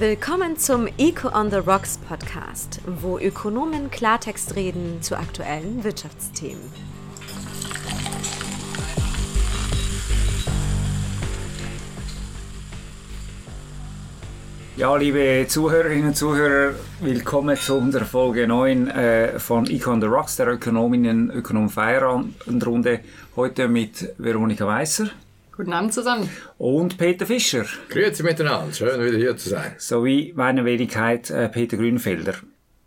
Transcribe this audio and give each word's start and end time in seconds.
Willkommen 0.00 0.56
zum 0.56 0.86
Eco 0.96 1.28
on 1.36 1.50
the 1.50 1.56
Rocks 1.56 1.98
Podcast, 1.98 2.80
wo 2.86 3.18
Ökonomen 3.18 3.90
Klartext 3.90 4.54
reden 4.54 5.02
zu 5.02 5.18
aktuellen 5.18 5.82
Wirtschaftsthemen. 5.82 6.62
Ja, 14.76 14.94
liebe 14.94 15.46
Zuhörerinnen 15.48 16.10
und 16.10 16.16
Zuhörer, 16.16 16.74
willkommen 17.00 17.56
zu 17.56 17.74
unserer 17.74 18.04
Folge 18.04 18.46
9 18.46 18.86
äh, 18.86 19.40
von 19.40 19.66
Eco 19.66 19.90
on 19.90 20.00
the 20.00 20.06
Rocks, 20.06 20.36
der 20.36 20.46
Ökonominnen 20.46 21.32
Ökonom 21.32 21.68
Feierabendrunde. 21.68 23.00
Heute 23.34 23.66
mit 23.66 24.14
Veronika 24.16 24.64
Weißer. 24.64 25.10
Guten 25.58 25.72
Abend 25.72 25.92
zusammen. 25.92 26.30
Und 26.56 26.98
Peter 26.98 27.26
Fischer. 27.26 27.64
Grüezi 27.88 28.22
miteinander, 28.22 28.72
schön 28.72 29.04
wieder 29.04 29.18
hier 29.18 29.36
zu 29.36 29.48
sein. 29.48 29.74
Sowie 29.76 30.32
meine 30.36 30.64
Wenigkeit 30.64 31.30
äh, 31.30 31.48
Peter 31.48 31.76
Grünfelder. 31.76 32.34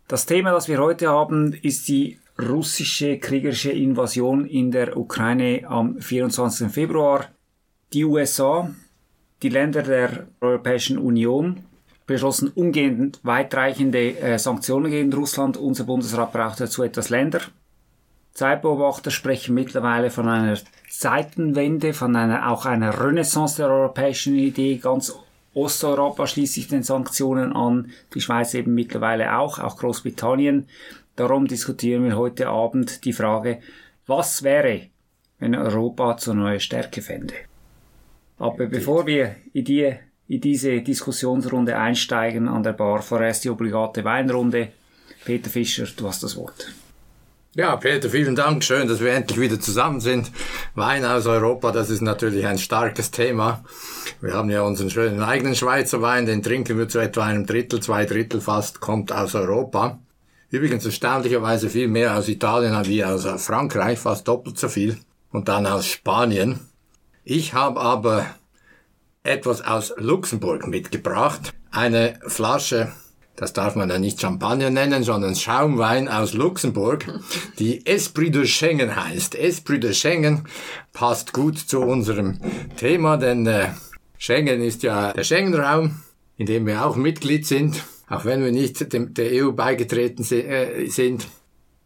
Das 0.08 0.24
Thema, 0.24 0.52
das 0.52 0.68
wir 0.68 0.78
heute 0.78 1.10
haben, 1.10 1.52
ist 1.52 1.86
die 1.88 2.18
russische 2.40 3.18
kriegerische 3.18 3.72
Invasion 3.72 4.46
in 4.46 4.70
der 4.70 4.96
Ukraine 4.96 5.64
am 5.68 6.00
24. 6.00 6.72
Februar. 6.72 7.26
Die 7.92 8.06
USA, 8.06 8.74
die 9.42 9.50
Länder 9.50 9.82
der 9.82 10.28
Europäischen 10.40 10.96
Union 10.96 11.66
beschlossen 12.06 12.52
umgehend 12.54 13.20
weitreichende 13.22 14.18
äh, 14.18 14.38
Sanktionen 14.38 14.90
gegen 14.90 15.12
Russland. 15.12 15.58
Unser 15.58 15.84
Bundesrat 15.84 16.32
braucht 16.32 16.60
dazu 16.60 16.82
etwas 16.82 17.10
Länder. 17.10 17.42
Zeitbeobachter 18.34 19.10
sprechen 19.10 19.54
mittlerweile 19.54 20.10
von 20.10 20.28
einer 20.28 20.58
Zeitenwende, 20.88 21.92
von 21.92 22.16
einer, 22.16 22.50
auch 22.50 22.64
einer 22.64 22.98
Renaissance 22.98 23.56
der 23.56 23.68
europäischen 23.68 24.34
Idee. 24.34 24.76
Ganz 24.76 25.14
Osteuropa 25.54 26.26
schließt 26.26 26.54
sich 26.54 26.68
den 26.68 26.82
Sanktionen 26.82 27.52
an, 27.52 27.90
die 28.14 28.20
Schweiz 28.20 28.54
eben 28.54 28.74
mittlerweile 28.74 29.36
auch, 29.36 29.58
auch 29.58 29.76
Großbritannien. 29.76 30.66
Darum 31.14 31.46
diskutieren 31.46 32.04
wir 32.04 32.16
heute 32.16 32.48
Abend 32.48 33.04
die 33.04 33.12
Frage, 33.12 33.60
was 34.06 34.42
wäre, 34.42 34.86
wenn 35.38 35.54
Europa 35.54 36.16
zur 36.16 36.34
neue 36.34 36.60
Stärke 36.60 37.02
fände. 37.02 37.34
Aber 38.38 38.66
bevor 38.66 39.06
wir 39.06 39.36
in, 39.52 39.64
die, 39.64 39.94
in 40.28 40.40
diese 40.40 40.80
Diskussionsrunde 40.80 41.76
einsteigen 41.76 42.48
an 42.48 42.62
der 42.62 42.72
Bar, 42.72 43.02
vorerst 43.02 43.44
die 43.44 43.50
obligate 43.50 44.04
Weinrunde. 44.04 44.68
Peter 45.24 45.50
Fischer, 45.50 45.86
du 45.96 46.08
hast 46.08 46.22
das 46.22 46.36
Wort. 46.36 46.72
Ja, 47.54 47.76
Peter, 47.76 48.08
vielen 48.08 48.34
Dank. 48.34 48.64
Schön, 48.64 48.88
dass 48.88 49.00
wir 49.00 49.12
endlich 49.12 49.38
wieder 49.38 49.60
zusammen 49.60 50.00
sind. 50.00 50.32
Wein 50.74 51.04
aus 51.04 51.26
Europa, 51.26 51.70
das 51.70 51.90
ist 51.90 52.00
natürlich 52.00 52.46
ein 52.46 52.56
starkes 52.56 53.10
Thema. 53.10 53.62
Wir 54.22 54.32
haben 54.32 54.48
ja 54.48 54.62
unseren 54.62 54.88
schönen 54.88 55.22
eigenen 55.22 55.54
Schweizer 55.54 56.00
Wein, 56.00 56.24
den 56.24 56.42
trinken 56.42 56.78
wir 56.78 56.88
zu 56.88 56.98
etwa 56.98 57.26
einem 57.26 57.44
Drittel, 57.44 57.80
zwei 57.80 58.06
Drittel 58.06 58.40
fast, 58.40 58.80
kommt 58.80 59.12
aus 59.12 59.34
Europa. 59.34 59.98
Übrigens 60.48 60.86
erstaunlicherweise 60.86 61.68
viel 61.68 61.88
mehr 61.88 62.16
aus 62.16 62.28
Italien 62.28 62.86
wie 62.86 63.04
aus 63.04 63.26
Frankreich, 63.44 63.98
fast 63.98 64.28
doppelt 64.28 64.56
so 64.56 64.70
viel. 64.70 64.96
Und 65.30 65.48
dann 65.48 65.66
aus 65.66 65.84
Spanien. 65.86 66.58
Ich 67.22 67.52
habe 67.52 67.78
aber 67.78 68.24
etwas 69.24 69.60
aus 69.60 69.92
Luxemburg 69.98 70.66
mitgebracht. 70.68 71.52
Eine 71.70 72.18
Flasche 72.26 72.92
das 73.36 73.52
darf 73.52 73.76
man 73.76 73.88
ja 73.88 73.98
nicht 73.98 74.20
Champagner 74.20 74.70
nennen, 74.70 75.02
sondern 75.02 75.34
Schaumwein 75.34 76.08
aus 76.08 76.34
Luxemburg, 76.34 77.06
die 77.58 77.86
Esprit 77.86 78.34
de 78.34 78.46
Schengen 78.46 78.94
heißt. 78.94 79.34
Esprit 79.34 79.82
de 79.82 79.94
Schengen 79.94 80.44
passt 80.92 81.32
gut 81.32 81.58
zu 81.58 81.80
unserem 81.80 82.38
Thema, 82.76 83.16
denn 83.16 83.46
äh, 83.46 83.68
Schengen 84.18 84.60
ist 84.62 84.82
ja 84.82 85.12
der 85.12 85.24
Schengen-Raum, 85.24 86.02
in 86.36 86.46
dem 86.46 86.66
wir 86.66 86.84
auch 86.84 86.96
Mitglied 86.96 87.46
sind, 87.46 87.82
auch 88.08 88.24
wenn 88.24 88.44
wir 88.44 88.52
nicht 88.52 88.92
dem, 88.92 89.14
der 89.14 89.30
EU 89.32 89.52
beigetreten 89.52 90.24
äh, 90.30 90.86
sind. 90.88 91.26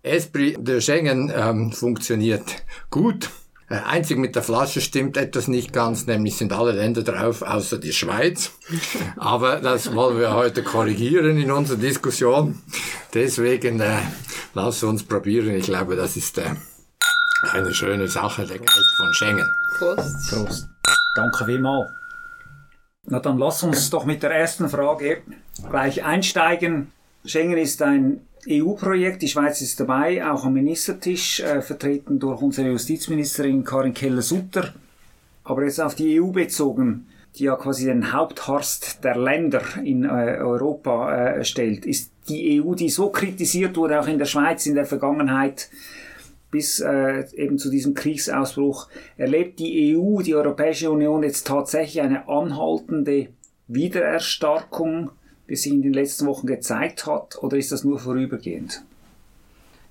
Esprit 0.02 0.56
de 0.60 0.80
Schengen 0.80 1.32
ähm, 1.34 1.72
funktioniert 1.72 2.64
gut. 2.90 3.30
Äh, 3.68 3.78
einzig 3.78 4.18
mit 4.18 4.36
der 4.36 4.44
Flasche 4.44 4.80
stimmt 4.80 5.16
etwas 5.16 5.48
nicht 5.48 5.72
ganz, 5.72 6.06
nämlich 6.06 6.36
sind 6.36 6.52
alle 6.52 6.72
Länder 6.72 7.02
drauf, 7.02 7.42
außer 7.42 7.78
die 7.78 7.92
Schweiz. 7.92 8.52
Aber 9.16 9.56
das 9.56 9.92
wollen 9.94 10.18
wir 10.18 10.34
heute 10.34 10.62
korrigieren 10.62 11.36
in 11.36 11.50
unserer 11.50 11.78
Diskussion. 11.78 12.62
Deswegen 13.12 13.80
äh, 13.80 13.98
lass 14.54 14.84
uns 14.84 15.02
probieren. 15.02 15.50
Ich 15.54 15.64
glaube, 15.64 15.96
das 15.96 16.16
ist 16.16 16.38
äh, 16.38 16.44
eine 17.52 17.74
schöne 17.74 18.06
Sache, 18.06 18.46
der 18.46 18.58
Geist 18.58 18.94
von 18.96 19.14
Schengen. 19.14 19.52
Prost. 19.78 20.30
Prost. 20.30 20.68
Danke 21.16 21.44
vielmals. 21.44 21.90
Na 23.08 23.20
dann 23.20 23.38
lass 23.38 23.62
uns 23.62 23.90
doch 23.90 24.04
mit 24.04 24.22
der 24.22 24.30
ersten 24.30 24.68
Frage 24.68 25.22
gleich 25.68 26.04
einsteigen. 26.04 26.92
Schengen 27.24 27.58
ist 27.58 27.82
ein 27.82 28.20
EU-Projekt. 28.48 29.22
Die 29.22 29.28
Schweiz 29.28 29.60
ist 29.60 29.80
dabei, 29.80 30.26
auch 30.26 30.44
am 30.44 30.54
Ministertisch, 30.54 31.40
äh, 31.40 31.62
vertreten 31.62 32.18
durch 32.18 32.40
unsere 32.42 32.68
Justizministerin 32.68 33.64
Karin 33.64 33.94
Keller-Sutter. 33.94 34.74
Aber 35.44 35.64
jetzt 35.64 35.80
auf 35.80 35.94
die 35.94 36.20
EU 36.20 36.28
bezogen, 36.28 37.06
die 37.36 37.44
ja 37.44 37.56
quasi 37.56 37.86
den 37.86 38.12
Haupthorst 38.12 39.04
der 39.04 39.16
Länder 39.16 39.62
in 39.82 40.04
äh, 40.04 40.38
Europa 40.38 41.14
äh, 41.14 41.44
stellt, 41.44 41.84
ist 41.84 42.10
die 42.28 42.60
EU, 42.60 42.74
die 42.74 42.88
so 42.88 43.10
kritisiert 43.10 43.76
wurde, 43.76 44.00
auch 44.00 44.08
in 44.08 44.18
der 44.18 44.24
Schweiz 44.24 44.66
in 44.66 44.74
der 44.74 44.86
Vergangenheit, 44.86 45.68
bis 46.50 46.80
äh, 46.80 47.24
eben 47.34 47.58
zu 47.58 47.70
diesem 47.70 47.94
Kriegsausbruch, 47.94 48.88
erlebt 49.16 49.58
die 49.58 49.96
EU, 49.96 50.22
die 50.22 50.34
Europäische 50.34 50.90
Union 50.90 51.22
jetzt 51.22 51.46
tatsächlich 51.46 52.02
eine 52.02 52.28
anhaltende 52.28 53.28
Wiedererstarkung 53.68 55.10
wie 55.46 55.56
sich 55.56 55.72
in 55.72 55.82
den 55.82 55.92
letzten 55.92 56.26
Wochen 56.26 56.46
gezeigt 56.46 57.06
hat, 57.06 57.42
oder 57.42 57.56
ist 57.56 57.72
das 57.72 57.84
nur 57.84 57.98
vorübergehend? 57.98 58.82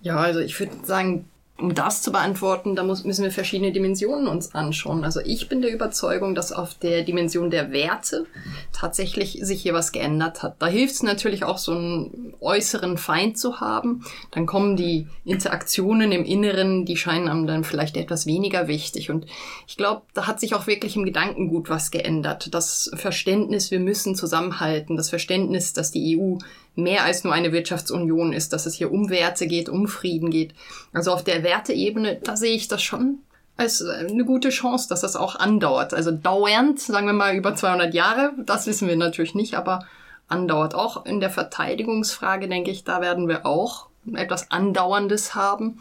Ja, 0.01 0.17
also 0.17 0.39
ich 0.39 0.59
würde 0.59 0.73
sagen, 0.83 1.25
um 1.57 1.73
das 1.73 2.01
zu 2.01 2.11
beantworten, 2.11 2.75
da 2.75 2.83
muss, 2.83 3.05
müssen 3.05 3.23
wir 3.23 3.31
verschiedene 3.31 3.71
Dimensionen 3.71 4.27
uns 4.27 4.53
anschauen. 4.53 5.05
Also 5.05 5.21
ich 5.21 5.47
bin 5.47 5.61
der 5.61 5.73
Überzeugung, 5.73 6.35
dass 6.35 6.51
auf 6.51 6.73
der 6.73 7.03
Dimension 7.03 7.49
der 7.49 7.71
Werte 7.71 8.25
tatsächlich 8.73 9.39
sich 9.41 9.61
hier 9.61 9.73
was 9.73 9.93
geändert 9.93 10.43
hat. 10.43 10.57
Da 10.59 10.67
hilft 10.67 10.95
es 10.95 11.03
natürlich 11.03 11.45
auch, 11.45 11.57
so 11.57 11.71
einen 11.71 12.33
äußeren 12.41 12.97
Feind 12.97 13.37
zu 13.37 13.61
haben. 13.61 14.03
Dann 14.31 14.45
kommen 14.45 14.75
die 14.75 15.07
Interaktionen 15.23 16.11
im 16.11 16.25
Inneren, 16.25 16.83
die 16.83 16.97
scheinen 16.97 17.29
einem 17.29 17.47
dann 17.47 17.63
vielleicht 17.63 17.95
etwas 17.95 18.25
weniger 18.25 18.67
wichtig. 18.67 19.09
Und 19.09 19.25
ich 19.65 19.77
glaube, 19.77 20.01
da 20.13 20.27
hat 20.27 20.41
sich 20.41 20.55
auch 20.55 20.67
wirklich 20.67 20.97
im 20.97 21.05
Gedankengut 21.05 21.69
was 21.69 21.89
geändert. 21.89 22.53
Das 22.53 22.91
Verständnis, 22.95 23.71
wir 23.71 23.79
müssen 23.79 24.15
zusammenhalten, 24.15 24.97
das 24.97 25.09
Verständnis, 25.09 25.71
dass 25.71 25.91
die 25.91 26.19
EU 26.19 26.37
mehr 26.75 27.03
als 27.03 27.23
nur 27.23 27.33
eine 27.33 27.51
Wirtschaftsunion 27.51 28.33
ist, 28.33 28.53
dass 28.53 28.65
es 28.65 28.75
hier 28.75 28.91
um 28.91 29.09
Werte 29.09 29.47
geht, 29.47 29.69
um 29.69 29.87
Frieden 29.87 30.29
geht. 30.29 30.53
Also 30.93 31.11
auf 31.11 31.23
der 31.23 31.43
Werteebene, 31.43 32.19
da 32.23 32.35
sehe 32.35 32.55
ich 32.55 32.67
das 32.67 32.83
schon 32.83 33.19
als 33.57 33.81
eine 33.81 34.25
gute 34.25 34.49
Chance, 34.49 34.89
dass 34.89 35.01
das 35.01 35.15
auch 35.15 35.35
andauert. 35.35 35.93
Also 35.93 36.11
dauernd, 36.11 36.79
sagen 36.79 37.07
wir 37.07 37.13
mal 37.13 37.35
über 37.35 37.55
200 37.55 37.93
Jahre, 37.93 38.33
das 38.45 38.67
wissen 38.67 38.87
wir 38.87 38.97
natürlich 38.97 39.35
nicht, 39.35 39.55
aber 39.55 39.85
andauert. 40.27 40.75
Auch 40.75 41.05
in 41.05 41.19
der 41.19 41.29
Verteidigungsfrage, 41.29 42.47
denke 42.47 42.71
ich, 42.71 42.83
da 42.83 43.01
werden 43.01 43.27
wir 43.27 43.45
auch 43.45 43.87
etwas 44.13 44.51
Andauerndes 44.51 45.35
haben. 45.35 45.79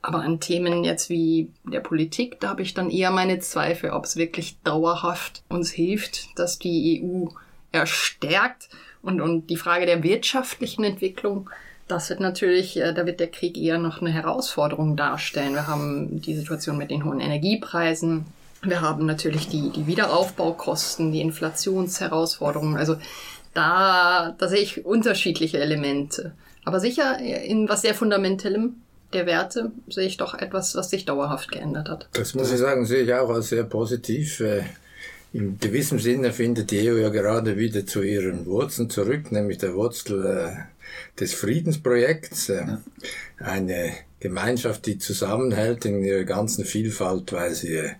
Aber 0.00 0.20
an 0.20 0.38
Themen 0.38 0.84
jetzt 0.84 1.10
wie 1.10 1.50
der 1.64 1.80
Politik, 1.80 2.38
da 2.38 2.50
habe 2.50 2.62
ich 2.62 2.72
dann 2.72 2.88
eher 2.88 3.10
meine 3.10 3.40
Zweifel, 3.40 3.90
ob 3.90 4.04
es 4.04 4.16
wirklich 4.16 4.56
dauerhaft 4.62 5.42
uns 5.48 5.70
hilft, 5.70 6.38
dass 6.38 6.60
die 6.60 7.02
EU 7.02 7.26
erstärkt 7.72 8.68
und, 9.08 9.22
und 9.22 9.48
die 9.48 9.56
Frage 9.56 9.86
der 9.86 10.02
wirtschaftlichen 10.02 10.84
Entwicklung, 10.84 11.48
das 11.88 12.10
wird 12.10 12.20
natürlich, 12.20 12.76
äh, 12.76 12.92
da 12.92 13.06
wird 13.06 13.20
der 13.20 13.28
Krieg 13.28 13.56
eher 13.56 13.78
noch 13.78 14.02
eine 14.02 14.10
Herausforderung 14.10 14.96
darstellen. 14.96 15.54
Wir 15.54 15.66
haben 15.66 16.20
die 16.20 16.36
Situation 16.36 16.76
mit 16.76 16.90
den 16.90 17.06
hohen 17.06 17.18
Energiepreisen. 17.18 18.26
Wir 18.62 18.82
haben 18.82 19.06
natürlich 19.06 19.48
die, 19.48 19.70
die 19.70 19.86
Wiederaufbaukosten, 19.86 21.10
die 21.10 21.22
Inflationsherausforderungen. 21.22 22.76
Also 22.76 22.96
da, 23.54 24.34
da 24.36 24.48
sehe 24.48 24.60
ich 24.60 24.84
unterschiedliche 24.84 25.58
Elemente. 25.58 26.32
Aber 26.66 26.78
sicher 26.78 27.18
in 27.18 27.66
was 27.66 27.80
sehr 27.80 27.94
Fundamentellem 27.94 28.74
der 29.14 29.24
Werte 29.24 29.72
sehe 29.88 30.06
ich 30.06 30.18
doch 30.18 30.34
etwas, 30.34 30.76
was 30.76 30.90
sich 30.90 31.06
dauerhaft 31.06 31.50
geändert 31.50 31.88
hat. 31.88 32.08
Das 32.12 32.34
muss 32.34 32.52
ich 32.52 32.58
sagen, 32.58 32.84
sehe 32.84 33.04
ich 33.04 33.14
auch 33.14 33.30
als 33.30 33.48
sehr 33.48 33.64
positiv. 33.64 34.42
In 35.32 35.58
gewissem 35.60 35.98
Sinne 35.98 36.32
findet 36.32 36.70
die 36.70 36.88
EU 36.88 36.96
ja 36.96 37.10
gerade 37.10 37.58
wieder 37.58 37.84
zu 37.84 38.02
ihren 38.02 38.46
Wurzeln 38.46 38.88
zurück, 38.88 39.30
nämlich 39.30 39.58
der 39.58 39.74
Wurzel 39.74 40.24
äh, 40.24 41.20
des 41.20 41.34
Friedensprojekts. 41.34 42.48
Äh, 42.48 42.78
eine 43.38 43.92
Gemeinschaft, 44.20 44.86
die 44.86 44.98
zusammenhält 44.98 45.84
in 45.84 46.02
ihrer 46.02 46.24
ganzen 46.24 46.64
Vielfalt, 46.64 47.32
weil 47.32 47.54
sie 47.54 47.74
äh, 47.74 47.90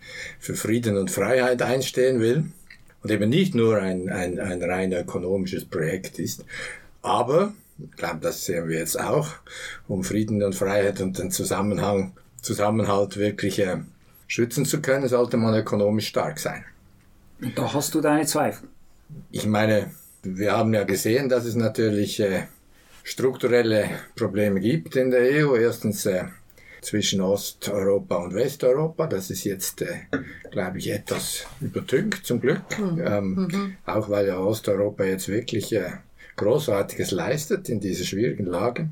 für 0.40 0.54
Frieden 0.54 0.96
und 0.96 1.10
Freiheit 1.10 1.60
einstehen 1.60 2.20
will 2.20 2.46
und 3.02 3.10
eben 3.10 3.28
nicht 3.28 3.54
nur 3.54 3.76
ein, 3.76 4.08
ein, 4.08 4.40
ein 4.40 4.62
rein 4.62 4.92
ökonomisches 4.92 5.66
Projekt 5.66 6.18
ist. 6.18 6.46
Aber, 7.02 7.52
ich 7.78 7.96
glaube, 7.96 8.20
das 8.22 8.46
sehen 8.46 8.68
wir 8.68 8.78
jetzt 8.78 8.98
auch, 8.98 9.28
um 9.86 10.02
Frieden 10.02 10.42
und 10.42 10.54
Freiheit 10.54 11.02
und 11.02 11.18
den 11.18 11.30
Zusammenhang, 11.30 12.12
Zusammenhalt 12.40 13.18
wirklich 13.18 13.58
äh, 13.58 13.76
schützen 14.26 14.64
zu 14.64 14.80
können, 14.80 15.08
sollte 15.08 15.36
man 15.36 15.54
ökonomisch 15.54 16.08
stark 16.08 16.38
sein. 16.38 16.64
Da 17.54 17.72
hast 17.72 17.94
du 17.94 18.00
deine 18.00 18.26
Zweifel. 18.26 18.68
Ich 19.30 19.46
meine, 19.46 19.90
Wir 20.22 20.52
haben 20.52 20.74
ja 20.74 20.82
gesehen, 20.82 21.28
dass 21.28 21.44
es 21.44 21.54
natürlich 21.54 22.18
äh, 22.18 22.46
strukturelle 23.04 23.88
Probleme 24.16 24.60
gibt 24.60 24.96
in 24.96 25.10
der 25.10 25.46
EU. 25.46 25.54
Erstens 25.54 26.06
äh, 26.06 26.24
zwischen 26.80 27.20
Osteuropa 27.20 28.16
und 28.16 28.34
Westeuropa. 28.34 29.06
Das 29.06 29.30
ist 29.30 29.44
jetzt, 29.44 29.82
äh, 29.82 30.00
glaube 30.50 30.78
ich, 30.78 30.90
etwas 30.90 31.46
übertünkt 31.60 32.26
zum 32.26 32.40
Glück. 32.40 32.62
Mhm. 32.78 33.02
Ähm, 33.04 33.34
mhm. 33.34 33.76
Auch 33.86 34.10
weil 34.10 34.26
ja 34.26 34.38
Osteuropa 34.38 35.04
jetzt 35.04 35.28
wirklich 35.28 35.72
äh, 35.72 35.92
Großartiges 36.36 37.12
leistet 37.12 37.68
in 37.68 37.80
dieser 37.80 38.04
schwierigen 38.04 38.46
Lage. 38.46 38.88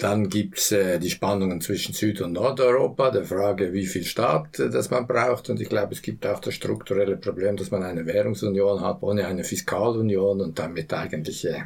Dann 0.00 0.30
gibt's 0.30 0.72
äh, 0.72 0.98
die 0.98 1.10
Spannungen 1.10 1.60
zwischen 1.60 1.92
Süd- 1.92 2.22
und 2.22 2.32
Nordeuropa, 2.32 3.10
der 3.10 3.24
Frage, 3.24 3.74
wie 3.74 3.86
viel 3.86 4.04
Staat 4.04 4.58
äh, 4.58 4.70
das 4.70 4.90
man 4.90 5.06
braucht. 5.06 5.50
Und 5.50 5.60
ich 5.60 5.68
glaube, 5.68 5.92
es 5.92 6.00
gibt 6.00 6.26
auch 6.26 6.40
das 6.40 6.54
strukturelle 6.54 7.18
Problem, 7.18 7.56
dass 7.56 7.70
man 7.70 7.82
eine 7.82 8.06
Währungsunion 8.06 8.80
hat, 8.80 9.02
ohne 9.02 9.26
eine 9.26 9.44
Fiskalunion 9.44 10.40
und 10.40 10.58
damit 10.58 10.92
eigentlich 10.94 11.46
äh, 11.46 11.64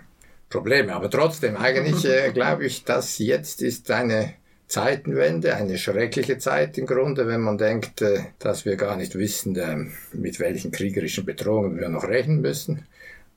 Probleme. 0.51 0.95
Aber 0.95 1.09
trotzdem, 1.09 1.57
eigentlich 1.57 2.05
äh, 2.05 2.31
glaube 2.35 2.67
ich, 2.67 2.85
dass 2.85 3.19
jetzt 3.19 3.63
ist 3.63 3.91
eine 3.93 4.35
Zeitenwende, 4.67 5.55
eine 5.55 5.79
schreckliche 5.79 6.39
Zeit 6.39 6.77
im 6.79 6.87
Grunde, 6.87 7.29
wenn 7.29 7.41
man 7.41 7.57
denkt, 7.57 8.03
äh, 8.03 8.19
dass 8.41 8.65
wir 8.65 8.75
gar 8.77 8.97
nicht 8.97 9.15
wissen, 9.15 9.55
äh, 9.55 9.77
mit 10.13 10.41
welchen 10.41 10.73
kriegerischen 10.73 11.25
Bedrohungen 11.25 11.79
wir 11.79 11.89
noch 11.89 12.05
rechnen 12.05 12.41
müssen. 12.41 12.87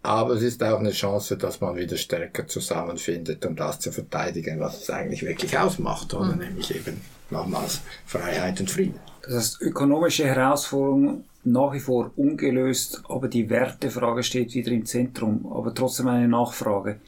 Aber 0.07 0.35
es 0.35 0.41
ist 0.41 0.63
auch 0.63 0.79
eine 0.79 0.91
Chance, 0.91 1.35
dass 1.35 1.59
man 1.59 1.75
wieder 1.75 1.97
stärker 1.97 2.47
zusammenfindet, 2.47 3.45
um 3.45 3.57
das 3.57 3.81
zu 3.81 3.91
verteidigen, 3.91 4.57
was 4.61 4.83
es 4.83 4.89
eigentlich 4.89 5.21
wirklich 5.23 5.57
ausmacht, 5.59 6.13
oder? 6.13 6.33
Mhm. 6.33 6.39
Nämlich 6.39 6.73
eben 6.73 7.01
nochmals 7.29 7.81
Freiheit 8.05 8.57
und 8.61 8.71
Frieden. 8.71 8.97
Das 9.23 9.33
heißt, 9.33 9.61
ökonomische 9.61 10.25
Herausforderungen 10.25 11.25
nach 11.43 11.73
wie 11.73 11.81
vor 11.81 12.11
ungelöst, 12.15 13.03
aber 13.09 13.27
die 13.27 13.49
Wertefrage 13.49 14.23
steht 14.23 14.53
wieder 14.53 14.71
im 14.71 14.85
Zentrum. 14.85 15.45
Aber 15.51 15.73
trotzdem 15.73 16.07
eine 16.07 16.29
Nachfrage. 16.29 17.01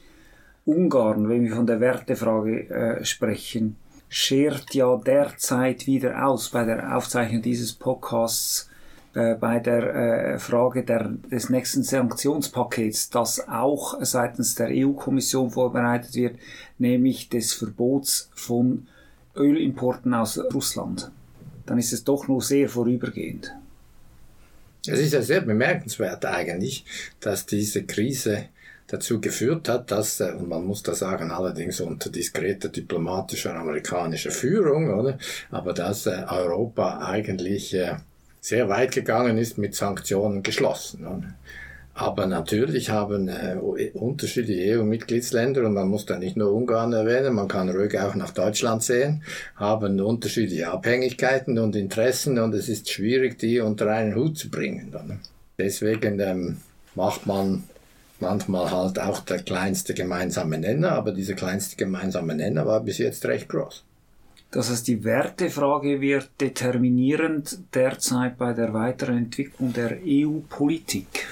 Ungarn, 0.66 1.26
wenn 1.26 1.44
wir 1.44 1.56
von 1.56 1.66
der 1.66 1.80
Wertefrage 1.80 2.68
äh, 2.68 3.04
sprechen, 3.06 3.76
schert 4.10 4.74
ja 4.74 4.94
derzeit 4.96 5.86
wieder 5.86 6.26
aus 6.26 6.50
bei 6.50 6.66
der 6.66 6.94
Aufzeichnung 6.94 7.40
dieses 7.40 7.72
Podcasts 7.72 8.69
äh, 9.12 9.34
bei 9.34 9.58
der 9.58 9.94
äh, 9.94 10.38
Frage 10.38 10.84
der, 10.84 11.08
des 11.30 11.50
nächsten 11.50 11.82
Sanktionspakets, 11.82 13.10
das 13.10 13.48
auch 13.48 13.98
seitens 14.02 14.54
der 14.54 14.68
EU-Kommission 14.70 15.50
vorbereitet 15.50 16.14
wird, 16.14 16.38
nämlich 16.78 17.28
des 17.28 17.52
Verbots 17.52 18.30
von 18.34 18.86
Ölimporten 19.34 20.14
aus 20.14 20.38
Russland. 20.54 21.10
Dann 21.66 21.78
ist 21.78 21.92
es 21.92 22.04
doch 22.04 22.28
nur 22.28 22.40
sehr 22.40 22.68
vorübergehend. 22.68 23.52
Es 24.86 25.00
ist 25.00 25.12
ja 25.12 25.22
sehr 25.22 25.40
bemerkenswert 25.40 26.24
eigentlich, 26.24 26.84
dass 27.18 27.46
diese 27.46 27.82
Krise 27.84 28.44
dazu 28.86 29.20
geführt 29.20 29.68
hat, 29.68 29.90
dass, 29.90 30.20
äh, 30.20 30.32
und 30.32 30.48
man 30.48 30.64
muss 30.64 30.84
da 30.84 30.94
sagen, 30.94 31.32
allerdings 31.32 31.80
unter 31.80 32.10
diskreter 32.10 32.68
diplomatischer 32.68 33.56
amerikanischer 33.56 34.30
Führung, 34.30 34.94
oder? 34.94 35.18
aber 35.50 35.72
dass 35.72 36.06
Europa 36.06 36.98
eigentlich 36.98 37.76
sehr 38.40 38.68
weit 38.68 38.92
gegangen 38.92 39.38
ist 39.38 39.58
mit 39.58 39.74
Sanktionen 39.74 40.42
geschlossen. 40.42 41.34
Aber 41.92 42.26
natürlich 42.26 42.88
haben 42.88 43.28
äh, 43.28 43.56
unterschiedliche 43.92 44.78
EU-Mitgliedsländer, 44.78 45.66
und 45.66 45.74
man 45.74 45.88
muss 45.88 46.06
da 46.06 46.18
nicht 46.18 46.36
nur 46.36 46.52
Ungarn 46.52 46.92
erwähnen, 46.94 47.34
man 47.34 47.48
kann 47.48 47.68
ruhig 47.68 47.98
auch 47.98 48.14
nach 48.14 48.30
Deutschland 48.30 48.82
sehen, 48.82 49.22
haben 49.56 50.00
unterschiedliche 50.00 50.70
Abhängigkeiten 50.70 51.58
und 51.58 51.76
Interessen 51.76 52.38
und 52.38 52.54
es 52.54 52.70
ist 52.70 52.88
schwierig, 52.88 53.38
die 53.38 53.60
unter 53.60 53.90
einen 53.90 54.14
Hut 54.14 54.38
zu 54.38 54.48
bringen. 54.48 55.20
Deswegen 55.58 56.20
ähm, 56.20 56.56
macht 56.94 57.26
man 57.26 57.64
manchmal 58.18 58.70
halt 58.70 58.98
auch 58.98 59.20
der 59.20 59.40
kleinste 59.42 59.92
gemeinsame 59.92 60.58
Nenner, 60.58 60.92
aber 60.92 61.12
dieser 61.12 61.34
kleinste 61.34 61.76
gemeinsame 61.76 62.34
Nenner 62.34 62.66
war 62.66 62.80
bis 62.80 62.98
jetzt 62.98 63.26
recht 63.26 63.48
groß. 63.48 63.84
Das 64.50 64.68
heißt, 64.70 64.88
die 64.88 65.04
Wertefrage 65.04 66.00
wird 66.00 66.30
determinierend 66.40 67.60
derzeit 67.72 68.36
bei 68.36 68.52
der 68.52 68.72
weiteren 68.74 69.18
Entwicklung 69.18 69.72
der 69.72 69.98
EU-Politik. 70.04 71.28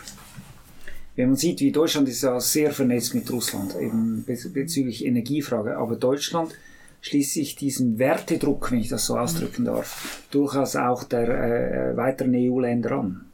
Wenn 1.16 1.30
man 1.30 1.36
sieht, 1.36 1.60
wie 1.60 1.72
Deutschland 1.72 2.08
ist 2.08 2.22
ja 2.22 2.38
sehr 2.38 2.70
vernetzt 2.70 3.14
mit 3.14 3.28
Russland, 3.32 3.74
eben 3.74 4.24
bezüglich 4.24 5.04
Energiefrage, 5.04 5.76
aber 5.76 5.96
Deutschland 5.96 6.54
schließt 7.00 7.34
sich 7.34 7.56
diesen 7.56 7.98
Wertedruck, 7.98 8.70
wenn 8.70 8.78
ich 8.78 8.88
das 8.88 9.06
so 9.06 9.18
ausdrücken 9.18 9.64
darf, 9.64 10.22
durchaus 10.30 10.76
auch 10.76 11.02
der 11.02 11.28
äh, 11.28 11.96
weiteren 11.96 12.34
EU-Länder 12.36 12.92
an. 12.92 13.27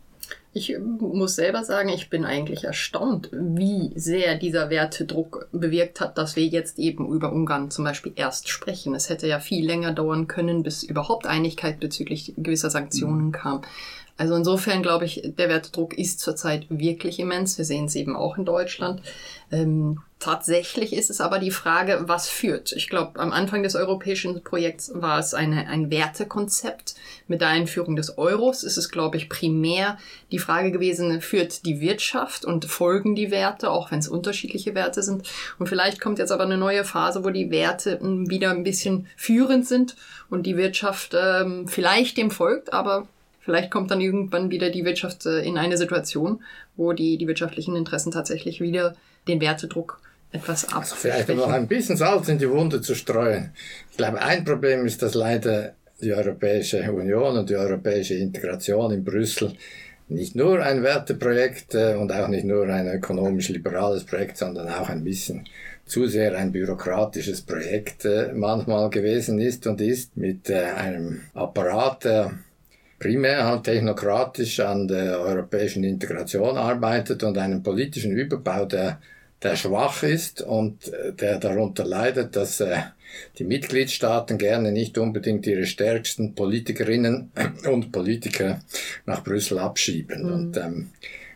Ich 0.57 0.73
muss 0.79 1.35
selber 1.35 1.65
sagen, 1.65 1.89
ich 1.89 2.11
bin 2.11 2.25
eigentlich 2.25 2.63
erstaunt, 2.63 3.29
wie 3.33 3.91
sehr 3.97 4.37
dieser 4.37 4.71
Wertedruck 4.71 5.49
bewirkt 5.51 6.01
hat, 6.01 6.17
dass 6.17 6.37
wir 6.37 6.47
jetzt 6.47 6.79
eben 6.79 7.13
über 7.13 7.33
Ungarn 7.33 7.73
zum 7.73 7.85
Beispiel 7.85 8.13
erst 8.15 8.49
sprechen. 8.49 8.95
Es 8.95 9.09
hätte 9.09 9.27
ja 9.27 9.41
viel 9.41 9.67
länger 9.67 9.93
dauern 9.93 10.29
können, 10.29 10.63
bis 10.63 10.85
überhaupt 10.85 11.27
Einigkeit 11.27 11.81
bezüglich 11.81 12.35
gewisser 12.37 12.71
Sanktionen 12.71 13.27
mhm. 13.27 13.33
kam. 13.33 13.63
Also 14.17 14.35
insofern 14.37 14.83
glaube 14.83 15.07
ich, 15.07 15.23
der 15.25 15.49
Wertedruck 15.49 15.99
ist 15.99 16.21
zurzeit 16.21 16.67
wirklich 16.69 17.19
immens. 17.19 17.59
Wir 17.59 17.65
sehen 17.65 17.87
es 17.87 17.97
eben 17.97 18.15
auch 18.15 18.39
in 18.39 18.45
Deutschland. 18.45 19.03
Ähm, 19.51 20.03
tatsächlich 20.21 20.93
ist 20.93 21.11
es 21.11 21.21
aber 21.21 21.41
die 21.41 21.51
Frage, 21.51 22.05
was 22.07 22.29
führt. 22.29 22.71
Ich 22.73 22.89
glaube, 22.89 23.19
am 23.19 23.33
Anfang 23.33 23.65
des 23.65 23.75
europäischen 23.75 24.45
Projekts 24.45 24.93
war 24.95 25.19
es 25.19 25.35
eine, 25.35 25.67
ein 25.67 25.91
Wertekonzept. 25.91 26.95
Mit 27.27 27.41
der 27.41 27.49
Einführung 27.49 27.97
des 27.97 28.17
Euros 28.17 28.63
ist 28.63 28.77
es, 28.77 28.89
glaube 28.89 29.17
ich, 29.17 29.29
primär 29.29 29.99
die 30.31 30.39
Frage 30.39 30.71
gewesen, 30.71 31.21
führt 31.21 31.67
die 31.67 31.81
Wirtschaft 31.81 32.45
und 32.45 32.67
folgen 32.67 33.17
die 33.17 33.33
Werte, 33.33 33.71
auch 33.71 33.91
wenn 33.91 33.99
es 33.99 34.09
unterschiedliche 34.09 34.77
Werte 34.77 35.03
sind. 35.03 35.29
Und 35.59 35.69
vielleicht 35.69 36.01
kommt 36.01 36.21
jetzt 36.21 36.31
aber 36.31 36.45
eine 36.45 36.57
neue 36.57 36.85
Phase, 36.85 37.25
wo 37.25 37.31
die 37.31 37.51
Werte 37.51 37.99
hm, 37.99 38.31
wieder 38.31 38.53
ein 38.53 38.63
bisschen 38.63 39.09
führend 39.17 39.67
sind 39.67 39.97
und 40.31 40.45
die 40.45 40.57
Wirtschaft 40.57 41.17
ähm, 41.21 41.67
vielleicht 41.67 42.17
dem 42.17 42.31
folgt, 42.31 42.73
aber 42.73 43.09
Vielleicht 43.45 43.71
kommt 43.71 43.91
dann 43.91 44.01
irgendwann 44.01 44.51
wieder 44.51 44.71
die 44.71 44.85
Wirtschaft 44.85 45.27
äh, 45.27 45.41
in 45.41 45.59
eine 45.59 45.77
Situation, 45.77 46.43
wo 46.77 46.95
die, 46.95 47.19
die 47.19 47.27
wirtschaftlichen 47.27 47.77
Interessen 47.77 48.11
tatsächlich 48.11 48.61
wieder 48.61 48.95
den 49.29 49.41
Wertedruck 49.41 50.01
etwas 50.33 50.69
ab. 50.73 50.81
Also 50.81 50.97
vielleicht 50.97 51.29
noch 51.29 51.49
ein 51.49 51.69
bisschen 51.69 51.97
Salz 51.97 52.29
in 52.29 52.39
die 52.39 52.49
Wunde 52.49 52.81
zu 52.81 52.95
streuen. 52.95 53.51
Ich 53.91 53.99
glaube, 53.99 54.21
ein 54.21 54.45
Problem 54.45 54.87
ist, 54.87 55.03
dass 55.03 55.15
leider 55.15 55.75
die 56.01 56.15
Europäische 56.15 56.91
Union 56.91 57.37
und 57.37 57.51
die 57.51 57.57
europäische 57.57 58.15
Integration 58.15 58.91
in 58.93 59.05
Brüssel 59.05 59.53
nicht 60.09 60.35
nur 60.35 60.61
ein 60.63 60.83
Werteprojekt 60.83 61.75
äh, 61.75 61.95
und 61.95 62.13
auch 62.13 62.29
nicht 62.29 62.45
nur 62.45 62.67
ein 62.69 62.89
ökonomisch 62.89 63.51
liberales 63.51 64.05
Projekt, 64.05 64.39
sondern 64.39 64.69
auch 64.69 64.89
ein 64.89 65.05
bisschen 65.05 65.47
zu 65.87 66.07
sehr 66.07 66.37
ein 66.37 66.51
bürokratisches 66.51 67.43
Projekt 67.43 68.07
äh, 68.07 68.33
manchmal 68.33 68.89
gewesen 68.89 69.39
ist 69.39 69.67
und 69.67 69.83
ist 69.83 70.17
mit 70.17 70.51
einem 70.51 71.21
Apparat, 71.35 72.05
der 72.05 72.33
primär 73.05 73.45
halt 73.45 73.65
technokratisch 73.65 74.61
an 74.61 74.89
der 74.89 75.21
europäischen 75.21 75.85
Integration 75.85 76.57
arbeitet 76.57 77.23
und 77.23 77.37
einen 77.37 77.63
politischen 77.63 78.13
Überbau, 78.13 78.65
der, 78.65 78.99
der 79.43 79.57
schwach 79.57 80.03
ist 80.03 80.41
und 80.41 80.89
äh, 80.89 81.13
der 81.13 81.39
darunter 81.39 81.85
leidet, 81.85 82.35
dass 82.35 82.61
äh, 82.61 82.79
die 83.39 83.45
Mitgliedstaaten 83.45 84.39
gerne 84.39 84.73
nicht 84.73 84.97
unbedingt 84.97 85.47
ihre 85.47 85.67
stärksten 85.67 86.35
Politikerinnen 86.35 87.31
und 87.71 87.93
Politiker 87.93 88.63
nach 89.05 89.23
Brüssel 89.23 89.59
abschieben. 89.59 90.23
Mhm. 90.23 90.33
Und 90.33 90.57
ähm, 90.57 90.91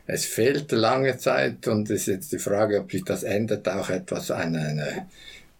es 0.06 0.25
fehlt 0.25 0.72
lange 0.72 1.18
Zeit 1.18 1.68
und 1.68 1.90
es 1.90 2.00
ist 2.00 2.06
jetzt 2.06 2.32
die 2.32 2.38
Frage, 2.38 2.80
ob 2.80 2.90
sich 2.90 3.04
das 3.04 3.25
ändert, 3.25 3.68
auch 3.68 3.90
etwas 3.90 4.30
an 4.30 4.56
einer 4.56 5.06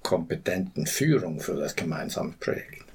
kompetenten 0.03 0.87
Führung 0.87 1.41
für 1.41 1.57
das 1.57 1.77
gemeinsame 1.77 2.33
Projekt. 2.41 2.88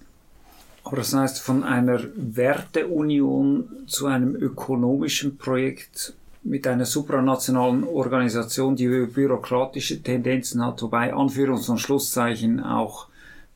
Aber 0.84 0.98
das 0.98 1.13
heißt, 1.13 1.40
von 1.40 1.63
einer 1.63 2.02
Werteunion 2.16 3.70
zu 3.88 4.08
einem 4.08 4.36
ökonomischen 4.36 5.38
Projekt 5.38 6.13
mit 6.44 6.68
einer 6.68 6.86
supranationalen 6.86 7.86
Organisation, 7.86 8.75
die 8.75 8.88
bürokratische 8.88 10.04
Tendenzen 10.04 10.63
hat, 10.63 10.82
wobei 10.82 11.13
Anführungs- 11.13 11.70
und 11.70 11.80
Schlusszeichen 11.80 12.60
auch 12.60 13.08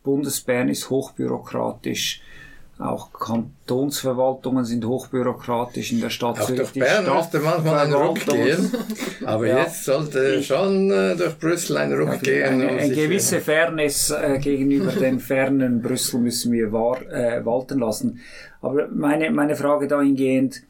Bundesbern 0.04 0.70
ist 0.70 0.90
hochbürokratisch, 0.90 2.22
auch 2.80 3.12
Kantonsverwaltungen 3.12 4.64
sind 4.64 4.86
hochbürokratisch 4.86 5.94
in 5.94 6.02
der 6.02 6.12
Stadt 6.12 6.40
Auch. 6.40 6.52
Durch 6.52 6.74
Bern 6.74 7.08
musste 7.08 7.40
manchmal 7.40 7.88
ein 7.88 7.94
Ruck 7.94 8.24
gehen, 8.26 8.72
aber 9.26 9.48
ja, 9.48 9.64
jetzt 9.64 9.86
sollte 9.86 10.44
schon 10.44 10.92
äh, 10.92 11.16
durch 11.16 11.40
Brüssel 11.40 11.78
ein 11.78 11.94
Ruck 11.94 12.22
gehen. 12.22 12.62
Eine, 12.62 12.70
eine 12.70 12.94
gewisse 12.94 13.42
Fairness 13.42 14.12
äh, 14.12 14.38
gegenüber 14.40 14.92
den 14.92 15.20
fernen 15.20 15.82
Brüssel 15.82 16.20
müssen 16.20 16.52
wir 16.52 16.72
wahr, 16.72 17.02
äh, 17.12 17.44
walten 17.44 17.80
lassen. 17.80 18.20
Aber 18.62 18.88
meine, 18.90 19.32
meine 19.32 19.56
Frage 19.56 19.88
dahingehend, 19.88 20.62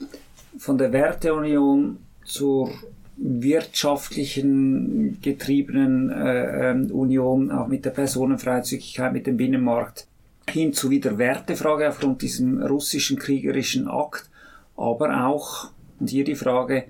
von 0.57 0.77
der 0.77 0.93
Werteunion 0.93 1.97
zur 2.23 2.71
wirtschaftlichen 3.17 5.19
getriebenen 5.21 6.09
äh, 6.09 6.71
ähm, 6.71 6.89
Union, 6.91 7.51
auch 7.51 7.67
mit 7.67 7.83
der 7.83 7.89
Personenfreizügigkeit, 7.89 9.11
mit 9.11 9.27
dem 9.27 9.35
Binnenmarkt, 9.37 10.07
hin 10.49 10.73
zu 10.73 10.89
wieder 10.89 11.17
Wertefrage 11.17 11.89
aufgrund 11.89 12.21
diesem 12.21 12.61
russischen 12.61 13.17
kriegerischen 13.17 13.87
Akt, 13.87 14.29
aber 14.75 15.27
auch, 15.27 15.69
und 15.99 16.09
hier 16.09 16.23
die 16.23 16.35
Frage, 16.35 16.85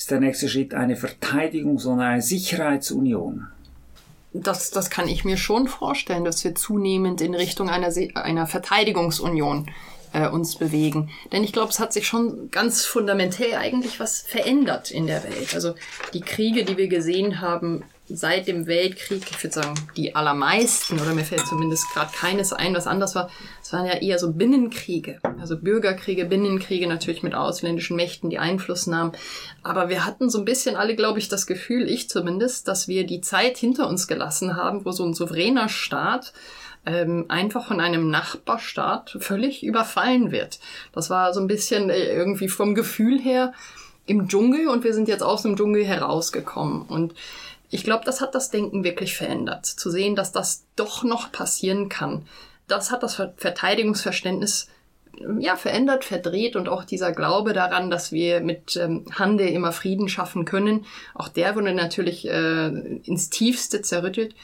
Ist 0.00 0.10
der 0.10 0.20
nächste 0.20 0.48
Schritt 0.48 0.72
eine 0.72 0.96
Verteidigungs- 0.96 1.84
und 1.86 2.00
eine 2.00 2.22
Sicherheitsunion? 2.22 3.48
Das, 4.32 4.70
das 4.70 4.88
kann 4.88 5.06
ich 5.08 5.26
mir 5.26 5.36
schon 5.36 5.68
vorstellen, 5.68 6.24
dass 6.24 6.42
wir 6.42 6.54
zunehmend 6.54 7.20
in 7.20 7.34
Richtung 7.34 7.68
einer, 7.68 7.92
einer 8.14 8.46
Verteidigungsunion 8.46 9.68
äh, 10.14 10.26
uns 10.26 10.56
bewegen. 10.56 11.10
Denn 11.32 11.44
ich 11.44 11.52
glaube, 11.52 11.68
es 11.68 11.80
hat 11.80 11.92
sich 11.92 12.06
schon 12.06 12.50
ganz 12.50 12.86
fundamentell 12.86 13.56
eigentlich 13.56 14.00
was 14.00 14.22
verändert 14.22 14.90
in 14.90 15.06
der 15.06 15.22
Welt. 15.22 15.54
Also 15.54 15.74
die 16.14 16.22
Kriege, 16.22 16.64
die 16.64 16.78
wir 16.78 16.88
gesehen 16.88 17.42
haben 17.42 17.82
seit 18.12 18.48
dem 18.48 18.66
Weltkrieg, 18.66 19.22
ich 19.30 19.42
würde 19.42 19.54
sagen, 19.54 19.74
die 19.96 20.14
allermeisten, 20.14 21.00
oder 21.00 21.14
mir 21.14 21.24
fällt 21.24 21.46
zumindest 21.46 21.84
gerade 21.92 22.12
keines 22.12 22.52
ein, 22.52 22.74
was 22.74 22.86
anders 22.86 23.14
war, 23.14 23.30
es 23.62 23.72
waren 23.72 23.86
ja 23.86 23.94
eher 23.94 24.18
so 24.18 24.32
Binnenkriege, 24.32 25.20
also 25.40 25.56
Bürgerkriege, 25.56 26.24
Binnenkriege 26.24 26.86
natürlich 26.86 27.22
mit 27.22 27.34
ausländischen 27.34 27.96
Mächten, 27.96 28.30
die 28.30 28.38
Einfluss 28.38 28.86
nahmen. 28.86 29.12
Aber 29.62 29.88
wir 29.88 30.04
hatten 30.04 30.30
so 30.30 30.38
ein 30.38 30.44
bisschen 30.44 30.76
alle, 30.76 30.96
glaube 30.96 31.18
ich, 31.18 31.28
das 31.28 31.46
Gefühl, 31.46 31.88
ich 31.88 32.08
zumindest, 32.08 32.68
dass 32.68 32.88
wir 32.88 33.06
die 33.06 33.20
Zeit 33.20 33.56
hinter 33.56 33.88
uns 33.88 34.08
gelassen 34.08 34.56
haben, 34.56 34.84
wo 34.84 34.90
so 34.90 35.04
ein 35.04 35.14
souveräner 35.14 35.68
Staat 35.68 36.32
ähm, 36.86 37.26
einfach 37.28 37.66
von 37.66 37.80
einem 37.80 38.10
Nachbarstaat 38.10 39.16
völlig 39.20 39.62
überfallen 39.62 40.30
wird. 40.30 40.60
Das 40.92 41.10
war 41.10 41.34
so 41.34 41.40
ein 41.40 41.46
bisschen 41.46 41.90
äh, 41.90 42.12
irgendwie 42.12 42.48
vom 42.48 42.74
Gefühl 42.74 43.20
her 43.20 43.52
im 44.06 44.28
Dschungel 44.28 44.68
und 44.68 44.82
wir 44.82 44.94
sind 44.94 45.08
jetzt 45.08 45.22
aus 45.22 45.42
dem 45.42 45.56
Dschungel 45.56 45.84
herausgekommen. 45.84 46.82
Und 46.82 47.14
ich 47.70 47.84
glaube, 47.84 48.04
das 48.04 48.20
hat 48.20 48.34
das 48.34 48.50
Denken 48.50 48.84
wirklich 48.84 49.16
verändert. 49.16 49.64
Zu 49.64 49.90
sehen, 49.90 50.16
dass 50.16 50.32
das 50.32 50.66
doch 50.76 51.04
noch 51.04 51.32
passieren 51.32 51.88
kann. 51.88 52.26
Das 52.66 52.90
hat 52.90 53.02
das 53.02 53.14
Verteidigungsverständnis 53.14 54.68
ja, 55.38 55.56
verändert, 55.56 56.04
verdreht 56.04 56.56
und 56.56 56.68
auch 56.68 56.84
dieser 56.84 57.12
Glaube 57.12 57.52
daran, 57.52 57.90
dass 57.90 58.12
wir 58.12 58.40
mit 58.40 58.76
ähm, 58.76 59.04
Handel 59.12 59.48
immer 59.48 59.72
Frieden 59.72 60.08
schaffen 60.08 60.44
können, 60.44 60.86
auch 61.14 61.28
der 61.28 61.56
wurde 61.56 61.74
natürlich 61.74 62.26
äh, 62.26 62.68
ins 62.68 63.30
Tiefste 63.30 63.82
zerrüttelt. 63.82 64.34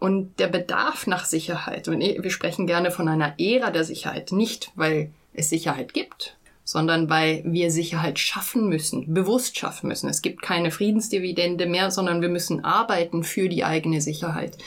Und 0.00 0.38
der 0.38 0.46
Bedarf 0.46 1.08
nach 1.08 1.24
Sicherheit, 1.24 1.88
und 1.88 1.98
wir 2.00 2.30
sprechen 2.30 2.68
gerne 2.68 2.92
von 2.92 3.08
einer 3.08 3.34
Ära 3.38 3.70
der 3.70 3.82
Sicherheit, 3.82 4.30
nicht 4.30 4.70
weil 4.76 5.10
es 5.34 5.50
Sicherheit 5.50 5.92
gibt, 5.92 6.37
sondern 6.68 7.08
weil 7.08 7.42
wir 7.46 7.70
Sicherheit 7.70 8.18
schaffen 8.18 8.68
müssen, 8.68 9.14
bewusst 9.14 9.56
schaffen 9.56 9.88
müssen. 9.88 10.06
Es 10.06 10.20
gibt 10.20 10.42
keine 10.42 10.70
Friedensdividende 10.70 11.64
mehr, 11.64 11.90
sondern 11.90 12.20
wir 12.20 12.28
müssen 12.28 12.62
arbeiten 12.62 13.24
für 13.24 13.48
die 13.48 13.64
eigene 13.64 14.02
Sicherheit. 14.02 14.58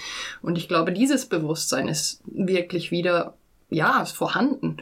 Und 0.42 0.58
ich 0.58 0.68
glaube, 0.68 0.94
dieses 0.94 1.28
Bewusstsein 1.28 1.88
ist 1.88 2.20
wirklich 2.26 2.90
wieder, 2.90 3.36
ja, 3.70 4.02
ist 4.02 4.14
vorhanden. 4.14 4.78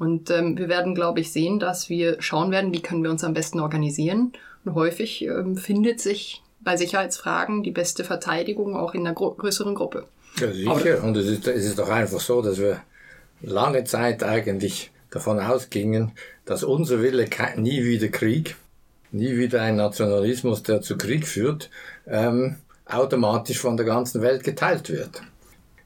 Und 0.00 0.30
ähm, 0.30 0.58
wir 0.58 0.68
werden, 0.68 0.96
glaube 0.96 1.20
ich, 1.20 1.30
sehen, 1.30 1.60
dass 1.60 1.90
wir 1.90 2.20
schauen 2.20 2.50
werden, 2.50 2.74
wie 2.74 2.82
können 2.82 3.04
wir 3.04 3.12
uns 3.12 3.22
am 3.22 3.34
besten 3.34 3.60
organisieren. 3.60 4.32
Und 4.64 4.74
häufig 4.74 5.22
ähm, 5.22 5.56
findet 5.56 6.00
sich 6.00 6.42
bei 6.58 6.76
Sicherheitsfragen 6.76 7.62
die 7.62 7.70
beste 7.70 8.02
Verteidigung 8.02 8.74
auch 8.74 8.94
in 8.94 9.06
einer 9.06 9.14
größeren 9.14 9.76
Gruppe. 9.76 10.08
Ja, 10.40 10.50
sicher. 10.50 11.04
Und 11.04 11.16
es 11.16 11.26
ist, 11.26 11.46
es 11.46 11.66
ist 11.66 11.78
doch 11.78 11.88
einfach 11.88 12.18
so, 12.18 12.42
dass 12.42 12.58
wir 12.58 12.80
lange 13.42 13.84
Zeit 13.84 14.24
eigentlich 14.24 14.90
davon 15.14 15.38
ausgingen, 15.38 16.12
dass 16.44 16.64
unser 16.64 17.00
Wille 17.00 17.26
nie 17.56 17.84
wieder 17.84 18.08
Krieg, 18.08 18.56
nie 19.12 19.36
wieder 19.36 19.62
ein 19.62 19.76
Nationalismus, 19.76 20.62
der 20.62 20.80
zu 20.82 20.98
Krieg 20.98 21.26
führt, 21.26 21.70
ähm, 22.06 22.56
automatisch 22.84 23.58
von 23.58 23.76
der 23.76 23.86
ganzen 23.86 24.22
Welt 24.22 24.42
geteilt 24.42 24.90
wird. 24.90 25.22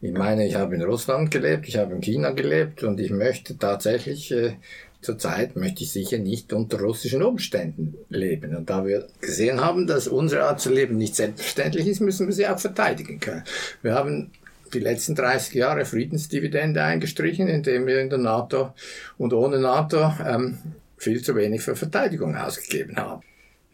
Ich 0.01 0.13
meine, 0.13 0.47
ich 0.47 0.55
habe 0.55 0.75
in 0.75 0.83
Russland 0.83 1.31
gelebt, 1.31 1.69
ich 1.69 1.77
habe 1.77 1.95
in 1.95 2.01
China 2.01 2.31
gelebt 2.31 2.85
und 2.85 3.01
ich 3.01 3.11
möchte 3.11 3.59
tatsächlich 3.59 4.31
äh, 4.31 4.55
zurzeit 5.01 5.57
möchte 5.57 5.83
ich 5.83 5.93
sicher 5.93 6.19
nicht 6.19 6.53
unter 6.53 6.81
russischen 6.81 7.23
Umständen 7.23 7.95
leben. 8.09 8.57
Und 8.57 8.71
da 8.71 8.87
wir 8.87 9.09
gesehen 9.21 9.61
haben, 9.61 9.87
dass 9.87 10.09
unsere 10.09 10.45
Art 10.45 10.61
zu 10.61 10.73
leben 10.73 10.97
nicht 10.97 11.17
selbstverständlich 11.17 11.87
ist, 11.87 12.01
müssen 12.01 12.27
wir 12.27 12.35
sie 12.35 12.47
auch 12.47 12.59
verteidigen 12.59 13.21
können. 13.21 13.45
Wir 13.83 13.95
haben 13.95 14.31
die 14.75 14.81
letzten 14.81 15.15
30 15.15 15.55
Jahre 15.55 15.85
Friedensdividende 15.85 16.83
eingestrichen, 16.83 17.49
indem 17.49 17.87
wir 17.87 18.01
in 18.01 18.11
der 18.11 18.19
NATO 18.19 18.73
und 19.17 19.33
ohne 19.33 19.59
NATO 19.59 20.13
ähm, 20.27 20.59
viel 20.97 21.23
zu 21.23 21.35
wenig 21.37 21.63
für 21.63 21.77
Verteidigung 21.77 22.37
ausgegeben 22.37 22.97
haben. 22.97 23.23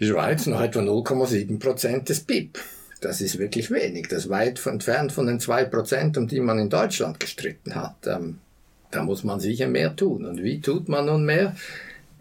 Die 0.00 0.06
Schweiz 0.06 0.46
noch 0.46 0.60
etwa 0.60 0.80
0,7 0.80 1.58
Prozent 1.58 2.08
des 2.08 2.20
BIP. 2.20 2.58
Das 3.00 3.20
ist 3.20 3.38
wirklich 3.38 3.70
wenig. 3.70 4.08
Das 4.08 4.24
ist 4.24 4.30
weit 4.30 4.64
entfernt 4.66 5.12
von 5.12 5.26
den 5.26 5.38
2 5.38 5.64
Prozent, 5.66 6.16
um 6.16 6.26
die 6.26 6.40
man 6.40 6.58
in 6.58 6.70
Deutschland 6.70 7.20
gestritten 7.20 7.74
hat. 7.74 8.06
Ähm, 8.06 8.38
da 8.90 9.02
muss 9.02 9.24
man 9.24 9.40
sicher 9.40 9.68
mehr 9.68 9.94
tun. 9.94 10.24
Und 10.24 10.42
wie 10.42 10.60
tut 10.60 10.88
man 10.88 11.06
nun 11.06 11.24
mehr? 11.24 11.54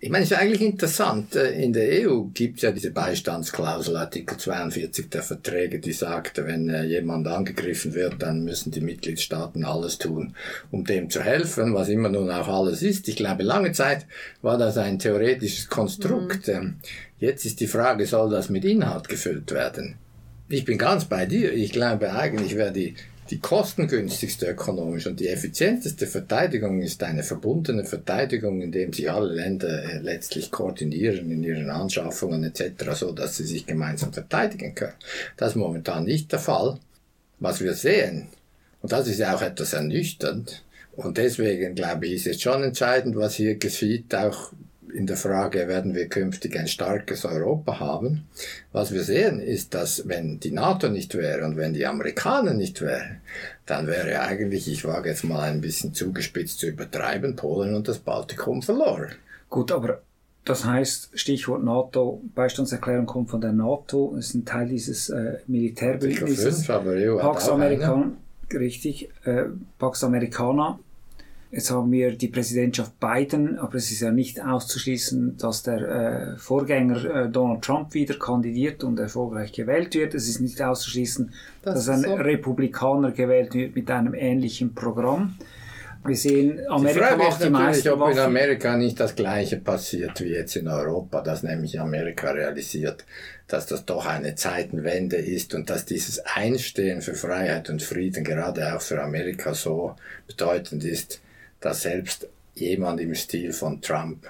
Ich 0.04 0.10
meine, 0.10 0.26
es 0.26 0.32
ist 0.32 0.38
eigentlich 0.38 0.62
interessant. 0.62 1.34
Äh, 1.34 1.64
in 1.64 1.72
der 1.72 2.10
EU 2.10 2.24
gibt 2.34 2.58
es 2.58 2.64
ja 2.64 2.72
diese 2.72 2.92
Beistandsklausel, 2.92 3.96
Artikel 3.96 4.36
42 4.36 5.10
der 5.10 5.24
Verträge, 5.24 5.80
die 5.80 5.94
sagt, 5.94 6.46
wenn 6.46 6.68
äh, 6.68 6.84
jemand 6.84 7.26
angegriffen 7.26 7.94
wird, 7.94 8.22
dann 8.22 8.44
müssen 8.44 8.70
die 8.72 8.82
Mitgliedstaaten 8.82 9.64
alles 9.64 10.00
tun, 10.00 10.36
um 10.72 10.84
dem 10.84 11.10
zu 11.10 11.24
helfen, 11.24 11.74
was 11.74 11.88
immer 11.88 12.10
nun 12.10 12.30
auch 12.30 12.50
alles 12.50 12.82
ist. 12.82 13.08
Ich 13.08 13.16
glaube, 13.16 13.44
lange 13.44 13.72
Zeit 13.72 14.06
war 14.42 14.58
das 14.58 14.78
ein 14.78 15.00
theoretisches 15.00 15.70
Konstrukt. 15.70 16.50
Mhm. 16.50 16.54
Ähm, 16.54 16.76
jetzt 17.20 17.46
ist 17.46 17.62
die 17.62 17.68
Frage, 17.68 18.06
soll 18.06 18.30
das 18.30 18.50
mit 18.50 18.66
Inhalt 18.66 19.08
gefüllt 19.08 19.54
werden? 19.54 19.96
Ich 20.50 20.66
bin 20.66 20.78
ganz 20.78 21.06
bei 21.06 21.26
dir. 21.26 21.54
Ich 21.54 21.72
glaube, 21.72 22.12
eigentlich 22.12 22.58
wäre 22.58 22.74
die 22.74 22.96
die 23.34 23.40
kostengünstigste 23.40 24.46
ökonomisch 24.46 25.08
und 25.08 25.20
die 25.20 25.28
effizienteste 25.28 26.06
Verteidigung 26.06 26.84
ist 26.84 27.02
eine 27.02 27.24
verbundene 27.24 27.84
Verteidigung, 27.84 28.62
indem 28.62 28.94
sich 28.94 29.10
alle 29.10 29.34
Länder 29.34 29.84
äh, 29.86 29.98
letztlich 30.02 30.52
koordinieren 30.52 31.32
in 31.32 31.44
ihren 31.44 31.72
Anschaffungen 31.72 32.44
etc., 32.44 32.92
so 32.94 33.12
dass 33.12 33.38
sie 33.38 33.46
sich 33.46 33.66
gemeinsam 33.66 34.14
verteidigen 34.14 34.76
können. 34.76 34.94
Das 35.36 35.50
ist 35.50 35.56
momentan 35.56 36.04
nicht 36.04 36.32
der 36.32 36.38
Fall. 36.38 36.78
Was 37.40 37.60
wir 37.60 37.74
sehen, 37.74 38.28
und 38.84 38.92
das 38.92 39.08
ist 39.08 39.18
ja 39.18 39.36
auch 39.36 39.42
etwas 39.42 39.74
ernüchternd, 39.74 40.62
und 40.96 41.18
deswegen 41.18 41.74
glaube 41.74 42.06
ich, 42.06 42.14
ist 42.14 42.28
es 42.28 42.40
schon 42.40 42.62
entscheidend, 42.62 43.16
was 43.16 43.34
hier 43.34 43.56
geschieht, 43.56 44.14
auch 44.14 44.52
in 44.94 45.08
der 45.08 45.18
Frage, 45.18 45.68
werden 45.68 45.96
wir 45.96 46.08
künftig 46.08 46.58
ein 46.58 46.68
starkes 46.68 47.26
Europa 47.26 47.80
haben? 47.80 48.28
Was 48.72 48.94
wir 48.94 49.04
sehen, 49.04 49.40
ist, 49.40 49.74
dass 49.74 50.08
wenn 50.08 50.40
die 50.40 50.52
NATO 50.52 50.90
nicht 50.90 51.16
wäre 51.16 51.46
und 51.46 51.58
wenn 51.58 51.74
die 51.74 51.86
Amerikaner 51.86 52.54
nicht 52.54 52.82
wären, 52.82 53.22
dann 53.66 53.88
wäre 53.88 54.22
eigentlich, 54.22 54.68
ich 54.68 54.86
wage 54.86 55.10
jetzt 55.10 55.24
mal 55.24 55.50
ein 55.50 55.62
bisschen 55.62 55.94
zugespitzt 55.94 56.60
zu 56.60 56.68
übertreiben, 56.68 57.36
Polen 57.36 57.76
und 57.76 57.88
das 57.88 58.00
Baltikum 58.00 58.62
verloren. 58.62 59.14
Gut, 59.50 59.72
aber 59.72 60.02
das 60.46 60.66
heißt, 60.66 61.12
Stichwort 61.14 61.64
NATO, 61.64 62.22
Beistandserklärung 62.36 63.06
kommt 63.06 63.30
von 63.30 63.40
der 63.40 63.54
NATO, 63.54 64.16
ist 64.18 64.34
ein 64.34 64.46
Teil 64.46 64.68
dieses 64.68 65.10
äh, 65.10 65.38
Militärbündnisses. 65.48 66.68
Pax 66.68 67.48
Americana, 67.48 68.12
richtig, 68.52 69.10
äh, 69.24 69.46
Pax 69.80 70.04
Americana 70.04 70.80
Jetzt 71.54 71.70
haben 71.70 71.92
wir 71.92 72.18
die 72.18 72.30
Präsidentschaft 72.30 73.00
Biden, 73.00 73.60
aber 73.60 73.76
es 73.76 73.92
ist 73.92 74.00
ja 74.00 74.10
nicht 74.10 74.44
auszuschließen, 74.44 75.38
dass 75.38 75.62
der 75.62 76.34
äh, 76.34 76.38
Vorgänger 76.38 77.06
äh, 77.06 77.30
Donald 77.30 77.62
Trump 77.62 77.94
wieder 77.94 78.16
kandidiert 78.16 78.84
und 78.84 79.00
erfolgreich 79.00 79.52
gewählt 79.52 79.94
wird. 79.94 80.16
Es 80.16 80.28
ist 80.28 80.40
nicht 80.40 80.60
auszuschließen, 80.64 81.32
das 81.62 81.76
dass 81.76 81.90
ein 81.90 82.02
so. 82.02 82.16
Republikaner 82.16 83.12
gewählt 83.12 83.54
wird 83.54 83.76
mit 83.76 83.92
einem 83.92 84.16
ähnlichen 84.16 84.74
Programm. 84.74 85.36
Wir 86.04 86.16
sehen, 86.16 86.60
Amerika 86.70 87.12
die 87.12 87.18
macht 87.18 87.44
die 87.44 87.50
meisten 87.52 87.90
ob 87.90 88.00
Waffen. 88.00 88.18
in 88.18 88.24
Amerika 88.24 88.76
nicht 88.76 89.00
das 89.00 89.16
Gleiche 89.16 89.58
passiert 89.58 90.22
wie 90.22 90.30
jetzt 90.30 90.56
in 90.56 90.68
Europa, 90.68 91.22
dass 91.22 91.44
nämlich 91.44 91.80
Amerika 91.80 92.32
realisiert, 92.32 93.06
dass 93.48 93.68
das 93.68 93.86
doch 93.86 94.08
eine 94.08 94.34
Zeitenwende 94.34 95.18
ist 95.18 95.54
und 95.54 95.70
dass 95.70 95.86
dieses 95.86 96.20
Einstehen 96.20 97.02
für 97.04 97.14
Freiheit 97.14 97.70
und 97.70 97.84
Frieden 97.84 98.24
gerade 98.24 98.76
auch 98.76 98.82
für 98.82 99.04
Amerika 99.04 99.54
so 99.54 99.96
bedeutend 100.26 100.84
ist, 100.84 101.22
dass 101.64 101.84
selbst 101.84 102.28
jemand 102.56 103.00
im 103.00 103.16
Stil 103.16 103.54
von 103.54 103.82
Trump 103.82 104.30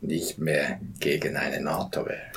nicht 0.00 0.38
mehr 0.38 0.78
gegen 1.00 1.36
eine 1.36 1.60
NATO 1.60 2.04
wäre. 2.04 2.30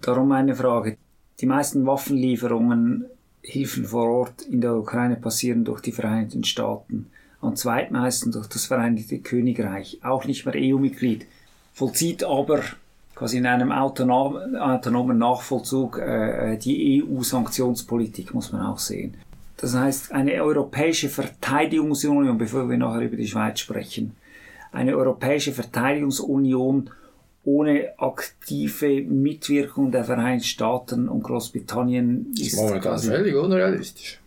Darum 0.00 0.32
eine 0.32 0.54
Frage. 0.54 0.96
Die 1.40 1.46
meisten 1.46 1.86
Waffenlieferungen, 1.86 3.06
Hilfen 3.42 3.86
vor 3.86 4.08
Ort 4.08 4.42
in 4.42 4.60
der 4.60 4.74
Ukraine 4.74 5.16
passieren 5.16 5.64
durch 5.64 5.80
die 5.80 5.92
Vereinigten 5.92 6.44
Staaten. 6.44 7.10
Am 7.40 7.56
zweitmeisten 7.56 8.32
durch 8.32 8.46
das 8.48 8.66
Vereinigte 8.66 9.18
Königreich, 9.18 9.98
auch 10.02 10.26
nicht 10.26 10.44
mehr 10.44 10.54
EU-Mitglied, 10.56 11.26
vollzieht 11.72 12.22
aber 12.22 12.62
quasi 13.14 13.38
in 13.38 13.46
einem 13.46 13.72
autonom, 13.72 14.56
autonomen 14.56 15.18
Nachvollzug 15.18 15.98
äh, 15.98 16.58
die 16.58 17.02
EU-Sanktionspolitik, 17.02 18.34
muss 18.34 18.52
man 18.52 18.66
auch 18.66 18.78
sehen. 18.78 19.16
Das 19.60 19.74
heißt, 19.74 20.12
eine 20.12 20.42
europäische 20.42 21.10
Verteidigungsunion, 21.10 22.38
bevor 22.38 22.70
wir 22.70 22.78
nachher 22.78 23.02
über 23.02 23.16
die 23.16 23.28
Schweiz 23.28 23.60
sprechen, 23.60 24.16
eine 24.72 24.96
europäische 24.96 25.52
Verteidigungsunion 25.52 26.90
ohne 27.44 27.92
aktive 27.98 29.02
Mitwirkung 29.02 29.90
der 29.90 30.04
Vereinigten 30.04 30.44
Staaten 30.44 31.08
und 31.08 31.22
Großbritannien 31.22 32.32
ist 32.38 32.56
momentan 32.56 32.98
völlig 32.98 33.34
unrealistisch. 33.34 34.18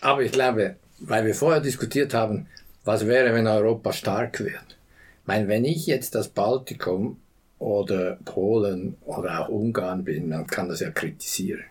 Aber 0.00 0.22
ich 0.22 0.32
glaube, 0.32 0.76
weil 0.98 1.24
wir 1.24 1.34
vorher 1.34 1.60
diskutiert 1.60 2.12
haben, 2.12 2.46
was 2.84 3.06
wäre, 3.06 3.34
wenn 3.34 3.46
Europa 3.46 3.92
stark 3.92 4.40
wird. 4.40 4.76
Ich 5.22 5.26
meine, 5.26 5.48
wenn 5.48 5.64
ich 5.64 5.86
jetzt 5.86 6.14
das 6.14 6.28
Baltikum 6.28 7.18
oder 7.58 8.18
Polen 8.24 8.96
oder 9.04 9.40
auch 9.40 9.48
Ungarn 9.48 10.04
bin, 10.04 10.28
man 10.28 10.46
kann 10.46 10.68
das 10.68 10.80
ja 10.80 10.90
kritisieren, 10.90 11.64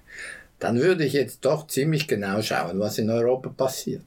dann 0.59 0.79
würde 0.79 1.05
ich 1.05 1.13
jetzt 1.13 1.45
doch 1.45 1.67
ziemlich 1.67 2.07
genau 2.07 2.41
schauen, 2.41 2.79
was 2.79 2.97
in 2.97 3.09
Europa 3.09 3.49
passiert. 3.49 4.03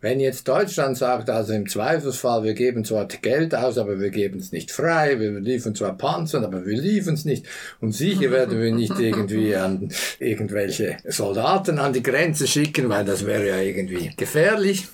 Wenn 0.00 0.20
jetzt 0.20 0.46
Deutschland 0.46 0.96
sagt, 0.96 1.28
also 1.28 1.52
im 1.54 1.68
Zweifelsfall, 1.68 2.44
wir 2.44 2.54
geben 2.54 2.84
zwar 2.84 3.06
Geld 3.06 3.52
aus, 3.52 3.78
aber 3.78 3.98
wir 3.98 4.10
geben 4.10 4.38
es 4.38 4.52
nicht 4.52 4.70
frei, 4.70 5.18
wir 5.18 5.40
liefern 5.40 5.74
zwar 5.74 5.98
Panzer, 5.98 6.44
aber 6.44 6.64
wir 6.64 6.78
liefern 6.78 7.14
es 7.14 7.24
nicht 7.24 7.46
und 7.80 7.92
sicher 7.92 8.30
werden 8.30 8.60
wir 8.60 8.72
nicht 8.72 8.96
irgendwie 9.00 9.56
an 9.56 9.90
irgendwelche 10.20 10.98
Soldaten 11.04 11.80
an 11.80 11.92
die 11.92 12.02
Grenze 12.02 12.46
schicken, 12.46 12.88
weil 12.88 13.04
das 13.04 13.26
wäre 13.26 13.48
ja 13.48 13.58
irgendwie 13.58 14.12
gefährlich. 14.16 14.86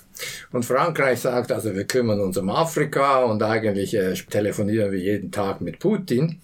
Und 0.51 0.65
Frankreich 0.65 1.19
sagt, 1.19 1.51
also 1.51 1.75
wir 1.75 1.83
kümmern 1.83 2.21
uns 2.21 2.37
um 2.37 2.49
Afrika 2.49 3.25
und 3.25 3.43
eigentlich 3.43 3.93
äh, 3.93 4.13
telefonieren 4.13 4.91
wir 4.91 4.99
jeden 4.99 5.29
Tag 5.31 5.61
mit 5.61 5.77
Putin 5.77 6.39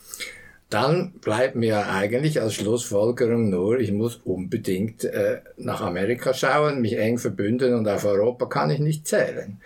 dann 0.71 1.11
bleibt 1.21 1.55
mir 1.55 1.89
eigentlich 1.89 2.41
als 2.41 2.55
Schlussfolgerung 2.55 3.49
nur, 3.49 3.79
ich 3.79 3.91
muss 3.91 4.15
unbedingt 4.23 5.03
äh, 5.03 5.41
nach 5.57 5.81
Amerika 5.81 6.33
schauen, 6.33 6.81
mich 6.81 6.97
eng 6.97 7.17
verbünden 7.17 7.73
und 7.73 7.87
auf 7.87 8.05
Europa 8.05 8.45
kann 8.45 8.71
ich 8.71 8.79
nicht 8.79 9.07
zählen. 9.07 9.59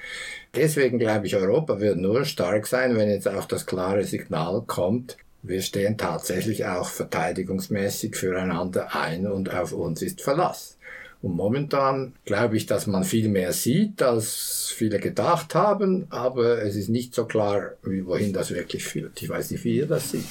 Deswegen 0.55 0.99
glaube 0.99 1.27
ich, 1.27 1.35
Europa 1.35 1.79
wird 1.79 1.97
nur 1.97 2.25
stark 2.25 2.65
sein, 2.65 2.97
wenn 2.97 3.09
jetzt 3.09 3.27
auch 3.27 3.45
das 3.45 3.65
klare 3.65 4.03
Signal 4.03 4.63
kommt, 4.65 5.17
wir 5.47 5.61
stehen 5.61 5.97
tatsächlich 5.97 6.65
auch 6.65 6.89
verteidigungsmäßig 6.89 8.15
füreinander 8.15 8.95
ein 8.95 9.27
und 9.27 9.53
auf 9.53 9.73
uns 9.73 10.01
ist 10.01 10.21
Verlass. 10.21 10.77
Und 11.25 11.37
momentan 11.37 12.13
glaube 12.25 12.55
ich, 12.55 12.67
dass 12.67 12.85
man 12.85 13.03
viel 13.03 13.29
mehr 13.29 13.51
sieht, 13.51 14.03
als 14.03 14.71
viele 14.75 14.99
gedacht 14.99 15.55
haben, 15.55 16.05
aber 16.11 16.61
es 16.61 16.75
ist 16.75 16.87
nicht 16.87 17.15
so 17.15 17.25
klar, 17.25 17.71
wohin 17.81 18.31
das 18.31 18.51
wirklich 18.51 18.83
führt. 18.83 19.19
Ich 19.23 19.27
weiß 19.27 19.49
nicht, 19.49 19.63
wie 19.63 19.77
ihr 19.77 19.87
das 19.87 20.11
seht. 20.11 20.25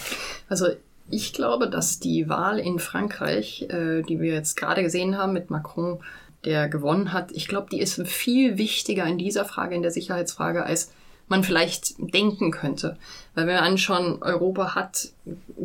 Also 0.49 0.69
ich 1.11 1.33
glaube, 1.33 1.69
dass 1.69 1.99
die 1.99 2.29
Wahl 2.29 2.61
in 2.61 2.79
Frankreich, 2.79 3.67
äh, 3.71 4.03
die 4.03 4.21
wir 4.21 4.35
jetzt 4.35 4.57
gerade 4.57 4.85
gesehen 4.85 5.19
haben 5.19 5.33
mit 5.33 5.51
Macron, 5.51 5.99
der 6.45 6.69
gewonnen 6.69 7.13
hat, 7.13 7.33
ich 7.33 7.49
glaube, 7.49 7.67
die 7.73 7.81
ist 7.81 8.01
viel 8.07 8.57
wichtiger 8.57 9.05
in 9.05 9.19
dieser 9.19 9.45
Frage, 9.45 9.75
in 9.75 9.83
der 9.83 9.91
Sicherheitsfrage, 9.91 10.65
als 10.65 10.93
man 11.29 11.43
vielleicht 11.43 11.95
denken 11.99 12.51
könnte. 12.51 12.97
Weil 13.35 13.47
wenn 13.47 13.55
wir 13.55 13.63
anschauen, 13.63 14.23
Europa 14.23 14.75
hat 14.75 15.09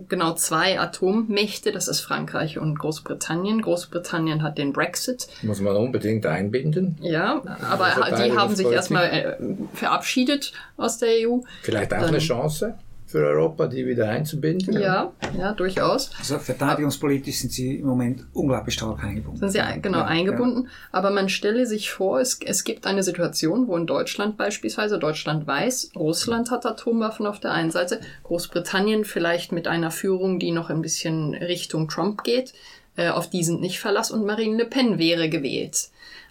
genau 0.07 0.33
zwei 0.33 0.79
Atommächte, 0.79 1.71
das 1.71 1.87
ist 1.87 2.01
Frankreich 2.01 2.57
und 2.57 2.79
Großbritannien. 2.79 3.61
Großbritannien 3.61 4.41
hat 4.41 4.57
den 4.57 4.73
Brexit. 4.73 5.27
Muss 5.43 5.59
man 5.61 5.75
unbedingt 5.75 6.25
einbinden. 6.25 6.97
Ja, 7.01 7.41
aber 7.69 7.93
die 8.17 8.35
haben 8.35 8.55
sich 8.55 8.67
erstmal 8.67 9.05
äh, 9.05 9.37
verabschiedet 9.73 10.53
aus 10.77 10.97
der 10.97 11.27
EU. 11.27 11.39
Vielleicht 11.61 11.93
auch 11.93 11.99
Dann, 11.99 12.09
eine 12.09 12.19
Chance 12.19 12.75
für 13.09 13.25
Europa, 13.25 13.65
die 13.65 13.87
wieder 13.87 14.07
einzubinden. 14.07 14.79
Ja, 14.79 15.11
ja, 15.35 15.53
durchaus. 15.53 16.11
Also 16.19 16.37
verteidigungspolitisch 16.37 17.39
sind 17.39 17.51
sie 17.51 17.77
im 17.77 17.87
Moment 17.87 18.27
unglaublich 18.33 18.75
stark 18.75 19.03
eingebunden. 19.03 19.39
Sind 19.39 19.49
sie 19.49 19.81
genau 19.81 19.99
ja, 19.99 20.05
eingebunden. 20.05 20.65
Ja. 20.65 20.69
Aber 20.91 21.09
man 21.09 21.27
stelle 21.27 21.65
sich 21.65 21.89
vor, 21.89 22.19
es, 22.19 22.39
es 22.45 22.63
gibt 22.63 22.85
eine 22.85 23.01
Situation, 23.01 23.67
wo 23.67 23.75
in 23.77 23.87
Deutschland 23.87 24.37
beispielsweise, 24.37 24.99
Deutschland 24.99 25.47
weiß, 25.47 25.93
Russland 25.95 26.51
hat 26.51 26.67
Atomwaffen 26.67 27.25
auf 27.25 27.39
der 27.39 27.51
einen 27.51 27.71
Seite, 27.71 27.99
Großbritannien 28.25 29.05
vielleicht 29.05 29.51
mit 29.51 29.67
einer 29.67 29.89
Führung, 29.89 30.37
die 30.37 30.51
noch 30.51 30.69
ein 30.69 30.83
bisschen 30.83 31.33
Richtung 31.33 31.87
Trump 31.87 32.23
geht, 32.23 32.53
äh, 32.95 33.09
auf 33.09 33.27
die 33.27 33.43
sind 33.43 33.59
nicht 33.59 33.79
Verlass 33.79 34.11
und 34.11 34.23
Marine 34.23 34.57
Le 34.57 34.65
Pen 34.65 34.99
wäre 34.99 35.29
gewählt. 35.29 35.89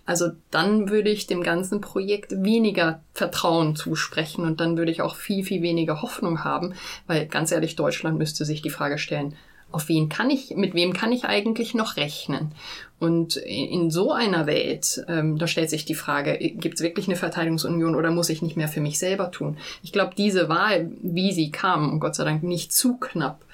Also 0.09 0.31
dann 0.51 0.89
würde 0.89 1.11
ich 1.11 1.27
dem 1.27 1.43
ganzen 1.43 1.83
Projekt 1.83 2.43
weniger 2.43 3.03
Vertrauen 3.13 3.77
zusprechen 3.77 4.47
und 4.47 4.59
dann 4.59 4.79
würde 4.79 4.91
ich 4.91 5.03
auch 5.03 5.17
viel, 5.17 5.45
viel 5.45 5.61
weniger 5.61 6.01
Hoffnung 6.01 6.45
haben, 6.45 6.73
weil 7.07 7.27
ganz 7.27 7.53
ehrlich, 7.53 7.77
Deutschland 7.77 8.17
müsste 8.17 8.47
sich 8.47 8.63
die 8.63 8.71
Frage 8.71 8.97
stellen, 8.97 9.35
auf 9.71 9.91
wen 9.91 10.09
kann 10.09 10.31
ich, 10.31 10.57
mit 10.57 10.73
wem 10.73 10.95
kann 10.95 11.13
ich 11.13 11.27
eigentlich 11.27 11.75
noch 11.75 11.99
rechnen? 11.99 12.53
Und 12.99 13.37
in 13.37 13.91
so 13.91 14.11
einer 14.11 14.47
Welt, 14.47 15.05
ähm, 15.09 15.37
da 15.37 15.47
stellt 15.47 15.69
sich 15.69 15.85
die 15.85 15.95
Frage, 15.95 16.39
gibt 16.39 16.77
es 16.77 16.83
wirklich 16.83 17.07
eine 17.07 17.17
Verteidigungsunion 17.17 17.95
oder 17.95 18.11
muss 18.11 18.31
ich 18.31 18.41
nicht 18.41 18.57
mehr 18.57 18.69
für 18.69 18.81
mich 18.81 18.99
selber 18.99 19.31
tun? 19.31 19.59
Ich 19.83 19.93
glaube, 19.93 20.15
diese 20.17 20.49
Wahl, 20.49 20.91
wie 21.03 21.33
sie 21.33 21.51
kam, 21.51 21.93
und 21.93 22.01
Gott 22.01 22.15
sei 22.15 22.25
Dank 22.25 22.43
nicht 22.43 22.73
zu 22.73 22.97
knapp, 22.97 23.45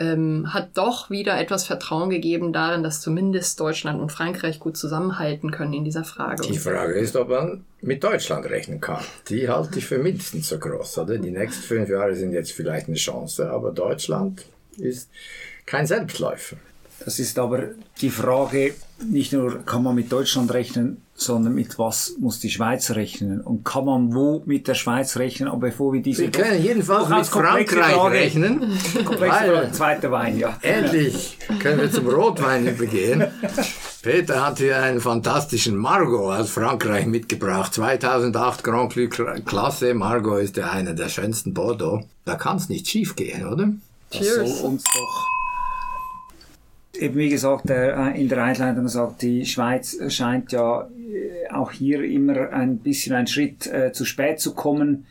ähm, 0.00 0.52
hat 0.52 0.70
doch 0.78 1.10
wieder 1.10 1.38
etwas 1.38 1.66
Vertrauen 1.66 2.08
gegeben 2.10 2.52
darin, 2.52 2.82
dass 2.82 3.02
zumindest 3.02 3.60
Deutschland 3.60 4.00
und 4.00 4.10
Frankreich 4.10 4.58
gut 4.58 4.76
zusammenhalten 4.76 5.50
können 5.50 5.74
in 5.74 5.84
dieser 5.84 6.04
Frage. 6.04 6.42
Die 6.42 6.58
Frage 6.58 6.94
ist, 6.94 7.14
ob 7.16 7.28
man 7.28 7.64
mit 7.82 8.02
Deutschland 8.02 8.46
rechnen 8.46 8.80
kann. 8.80 9.04
Die 9.28 9.48
halte 9.48 9.78
ich 9.78 9.86
für 9.86 9.98
mindestens 9.98 10.48
so 10.48 10.58
groß. 10.58 10.98
Oder? 10.98 11.18
Die 11.18 11.30
nächsten 11.30 11.62
fünf 11.62 11.88
Jahre 11.88 12.14
sind 12.14 12.32
jetzt 12.32 12.52
vielleicht 12.52 12.88
eine 12.88 12.96
Chance, 12.96 13.50
aber 13.50 13.72
Deutschland 13.72 14.44
ist 14.78 15.10
kein 15.66 15.86
Selbstläufer. 15.86 16.56
Das 17.04 17.18
ist 17.18 17.38
aber 17.38 17.62
die 18.00 18.10
Frage, 18.10 18.74
nicht 19.08 19.32
nur 19.32 19.64
kann 19.64 19.82
man 19.82 19.94
mit 19.94 20.12
Deutschland 20.12 20.52
rechnen, 20.52 20.98
sondern 21.14 21.54
mit 21.54 21.78
was 21.78 22.14
muss 22.18 22.40
die 22.40 22.50
Schweiz 22.50 22.90
rechnen? 22.90 23.40
Und 23.40 23.64
kann 23.64 23.86
man 23.86 24.14
wo 24.14 24.42
mit 24.44 24.68
der 24.68 24.74
Schweiz 24.74 25.16
rechnen? 25.16 25.48
Aber 25.48 25.60
bevor 25.68 25.92
wir 25.92 26.02
diese... 26.02 26.24
Wir 26.24 26.30
können 26.30 26.62
jedenfalls 26.62 27.08
mit 27.08 27.26
Frankreich 27.26 27.94
Frage, 27.94 28.14
rechnen. 28.14 28.78
weil 29.18 29.72
zweiter 29.72 30.10
Wein, 30.10 30.38
ja. 30.38 30.58
Endlich 30.60 31.38
können 31.58 31.80
wir 31.80 31.90
zum 31.90 32.08
Rotwein 32.08 32.66
übergehen. 32.66 33.24
Peter 34.02 34.46
hat 34.46 34.58
hier 34.58 34.82
einen 34.82 35.00
fantastischen 35.00 35.76
Margot 35.76 36.32
aus 36.32 36.50
Frankreich 36.50 37.06
mitgebracht. 37.06 37.74
2008 37.74 38.64
Grand 38.64 38.92
Cru 38.92 39.08
Klasse. 39.44 39.94
Margot 39.94 40.42
ist 40.42 40.56
ja 40.56 40.70
einer 40.70 40.94
der 40.94 41.08
schönsten 41.08 41.54
Bordeaux. 41.54 42.02
Da 42.24 42.34
kann 42.34 42.58
es 42.58 42.68
nicht 42.68 42.88
schief 42.88 43.16
gehen, 43.16 43.46
oder? 43.46 43.70
Das 44.10 44.20
Cheers. 44.20 44.58
soll 44.58 44.70
uns 44.70 44.84
doch 44.84 45.39
eben 47.00 47.16
wie 47.16 47.30
gesagt, 47.30 47.70
äh, 47.70 48.10
in 48.10 48.28
der 48.28 48.44
Einleitung 48.44 48.84
gesagt, 48.84 49.22
die 49.22 49.44
Schweiz 49.46 49.96
scheint 50.08 50.52
ja 50.52 50.82
äh, 50.82 51.50
auch 51.50 51.72
hier 51.72 52.04
immer 52.04 52.50
ein 52.52 52.78
bisschen 52.78 53.14
einen 53.14 53.26
Schritt 53.26 53.66
äh, 53.66 53.92
zu 53.92 54.04
spät 54.04 54.40
zu 54.40 54.54
kommen. 54.54 55.06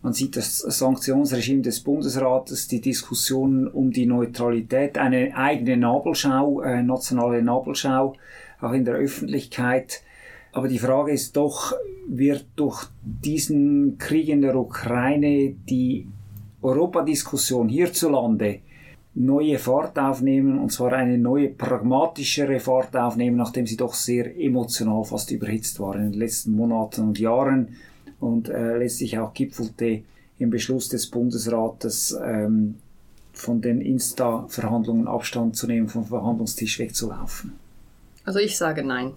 Man 0.00 0.12
sieht 0.12 0.36
das 0.36 0.58
Sanktionsregime 0.58 1.62
des 1.62 1.80
Bundesrates, 1.80 2.68
die 2.68 2.80
Diskussionen 2.80 3.66
um 3.66 3.90
die 3.90 4.06
Neutralität, 4.06 4.96
eine 4.96 5.36
eigene 5.36 5.76
Nabelschau, 5.76 6.62
äh, 6.62 6.82
nationale 6.82 7.42
Nabelschau, 7.42 8.14
auch 8.60 8.72
in 8.72 8.84
der 8.84 8.94
Öffentlichkeit. 8.94 10.02
Aber 10.52 10.68
die 10.68 10.78
Frage 10.78 11.12
ist 11.12 11.36
doch, 11.36 11.74
wird 12.06 12.46
durch 12.54 12.86
diesen 13.02 13.98
Krieg 13.98 14.28
in 14.28 14.40
der 14.40 14.56
Ukraine 14.56 15.54
die 15.68 16.06
Europadiskussion 16.62 17.68
hierzulande 17.68 18.60
neue 19.18 19.58
Fahrt 19.58 19.98
aufnehmen, 19.98 20.58
und 20.58 20.70
zwar 20.70 20.92
eine 20.92 21.18
neue 21.18 21.48
pragmatischere 21.48 22.60
Fahrt 22.60 22.96
aufnehmen, 22.96 23.36
nachdem 23.36 23.66
sie 23.66 23.76
doch 23.76 23.94
sehr 23.94 24.38
emotional 24.38 25.04
fast 25.04 25.30
überhitzt 25.30 25.80
war 25.80 25.96
in 25.96 26.12
den 26.12 26.20
letzten 26.20 26.52
Monaten 26.52 27.02
und 27.02 27.18
Jahren 27.18 27.76
und 28.20 28.48
äh, 28.48 28.78
letztlich 28.78 29.18
auch 29.18 29.34
gipfelte 29.34 30.02
im 30.38 30.50
Beschluss 30.50 30.88
des 30.88 31.06
Bundesrates 31.06 32.16
ähm, 32.22 32.76
von 33.32 33.60
den 33.60 33.80
Insta-Verhandlungen 33.80 35.08
Abstand 35.08 35.56
zu 35.56 35.66
nehmen, 35.66 35.88
vom 35.88 36.04
Verhandlungstisch 36.04 36.78
wegzulaufen. 36.78 37.52
Also 38.24 38.38
ich 38.38 38.56
sage 38.56 38.84
nein. 38.84 39.12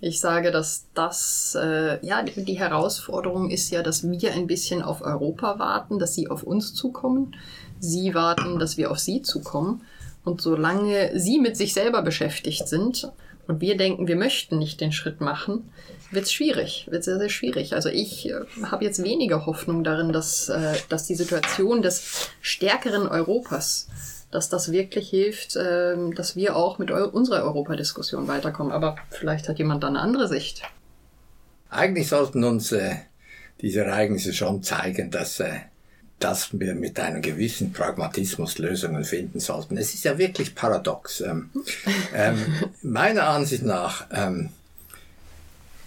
Ich 0.00 0.20
sage, 0.20 0.52
dass 0.52 0.86
das, 0.94 1.58
äh, 1.60 2.04
ja, 2.06 2.22
die 2.22 2.58
Herausforderung 2.58 3.50
ist 3.50 3.70
ja, 3.70 3.82
dass 3.82 4.08
wir 4.08 4.32
ein 4.32 4.46
bisschen 4.46 4.80
auf 4.80 5.02
Europa 5.02 5.58
warten, 5.58 5.98
dass 5.98 6.14
sie 6.14 6.30
auf 6.30 6.44
uns 6.44 6.72
zukommen 6.72 7.34
sie 7.80 8.14
warten, 8.14 8.58
dass 8.58 8.76
wir 8.76 8.90
auf 8.90 8.98
sie 8.98 9.22
zukommen. 9.22 9.82
Und 10.24 10.40
solange 10.40 11.18
sie 11.18 11.38
mit 11.38 11.56
sich 11.56 11.72
selber 11.72 12.02
beschäftigt 12.02 12.68
sind 12.68 13.10
und 13.46 13.60
wir 13.60 13.76
denken, 13.76 14.08
wir 14.08 14.16
möchten 14.16 14.58
nicht 14.58 14.80
den 14.80 14.92
Schritt 14.92 15.20
machen, 15.20 15.70
wird 16.10 16.24
es 16.24 16.32
schwierig, 16.32 16.86
wird 16.90 17.04
sehr, 17.04 17.18
sehr 17.18 17.28
schwierig. 17.28 17.74
Also 17.74 17.88
ich 17.88 18.28
äh, 18.28 18.34
habe 18.64 18.84
jetzt 18.84 19.02
weniger 19.02 19.46
Hoffnung 19.46 19.84
darin, 19.84 20.12
dass, 20.12 20.48
äh, 20.48 20.74
dass 20.88 21.06
die 21.06 21.14
Situation 21.14 21.82
des 21.82 22.30
stärkeren 22.40 23.06
Europas, 23.06 23.88
dass 24.30 24.48
das 24.48 24.72
wirklich 24.72 25.10
hilft, 25.10 25.56
äh, 25.56 25.96
dass 26.14 26.36
wir 26.36 26.56
auch 26.56 26.78
mit 26.78 26.90
Eu 26.90 27.08
unserer 27.08 27.42
Europadiskussion 27.44 28.28
weiterkommen. 28.28 28.72
Aber 28.72 28.96
vielleicht 29.10 29.48
hat 29.48 29.58
jemand 29.58 29.82
da 29.82 29.88
eine 29.88 30.00
andere 30.00 30.28
Sicht. 30.28 30.62
Eigentlich 31.70 32.08
sollten 32.08 32.44
uns 32.44 32.72
äh, 32.72 32.96
diese 33.60 33.84
Ereignisse 33.84 34.32
schon 34.32 34.62
zeigen, 34.62 35.10
dass 35.10 35.40
äh, 35.40 35.60
dass 36.18 36.58
wir 36.58 36.74
mit 36.74 36.98
einem 36.98 37.22
gewissen 37.22 37.72
Pragmatismus 37.72 38.58
Lösungen 38.58 39.04
finden 39.04 39.40
sollten. 39.40 39.76
Es 39.76 39.94
ist 39.94 40.04
ja 40.04 40.18
wirklich 40.18 40.54
paradox. 40.54 41.20
Ähm, 41.20 41.50
ähm, 42.14 42.36
meiner 42.82 43.28
Ansicht 43.28 43.62
nach 43.62 44.06
ähm, 44.12 44.50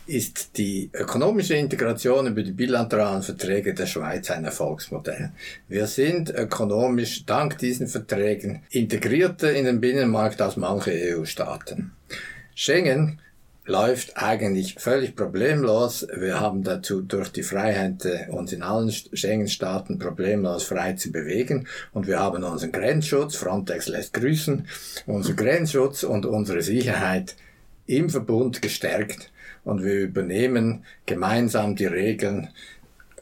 ist 0.07 0.57
die 0.57 0.89
ökonomische 0.93 1.55
Integration 1.55 2.27
über 2.27 2.43
die 2.43 2.51
bilateralen 2.51 3.23
Verträge 3.23 3.73
der 3.73 3.85
Schweiz 3.85 4.29
ein 4.31 4.45
Erfolgsmodell. 4.45 5.31
Wir 5.67 5.87
sind 5.87 6.29
ökonomisch 6.29 7.25
dank 7.25 7.57
diesen 7.59 7.87
Verträgen 7.87 8.63
integrierter 8.71 9.53
in 9.53 9.65
den 9.65 9.79
Binnenmarkt 9.79 10.41
als 10.41 10.57
manche 10.57 10.91
EU-Staaten. 10.91 11.91
Schengen 12.55 13.21
läuft 13.71 14.17
eigentlich 14.17 14.75
völlig 14.77 15.15
problemlos. 15.15 16.05
Wir 16.13 16.39
haben 16.39 16.63
dazu 16.63 17.01
durch 17.01 17.29
die 17.29 17.41
Freiheit 17.41 18.05
äh, 18.05 18.27
uns 18.29 18.51
in 18.51 18.63
allen 18.63 18.91
Schengen-Staaten 18.91 19.97
problemlos 19.97 20.63
frei 20.63 20.93
zu 20.93 21.11
bewegen 21.11 21.67
und 21.93 22.05
wir 22.05 22.19
haben 22.19 22.43
unseren 22.43 22.73
Grenzschutz, 22.73 23.37
Frontex 23.37 23.87
lässt 23.87 24.13
grüßen, 24.13 24.67
unseren 25.05 25.35
Grenzschutz 25.37 26.03
und 26.03 26.25
unsere 26.25 26.61
Sicherheit 26.61 27.35
im 27.87 28.09
Verbund 28.09 28.61
gestärkt 28.61 29.31
und 29.63 29.83
wir 29.83 30.01
übernehmen 30.01 30.83
gemeinsam 31.05 31.75
die 31.75 31.85
Regeln. 31.85 32.49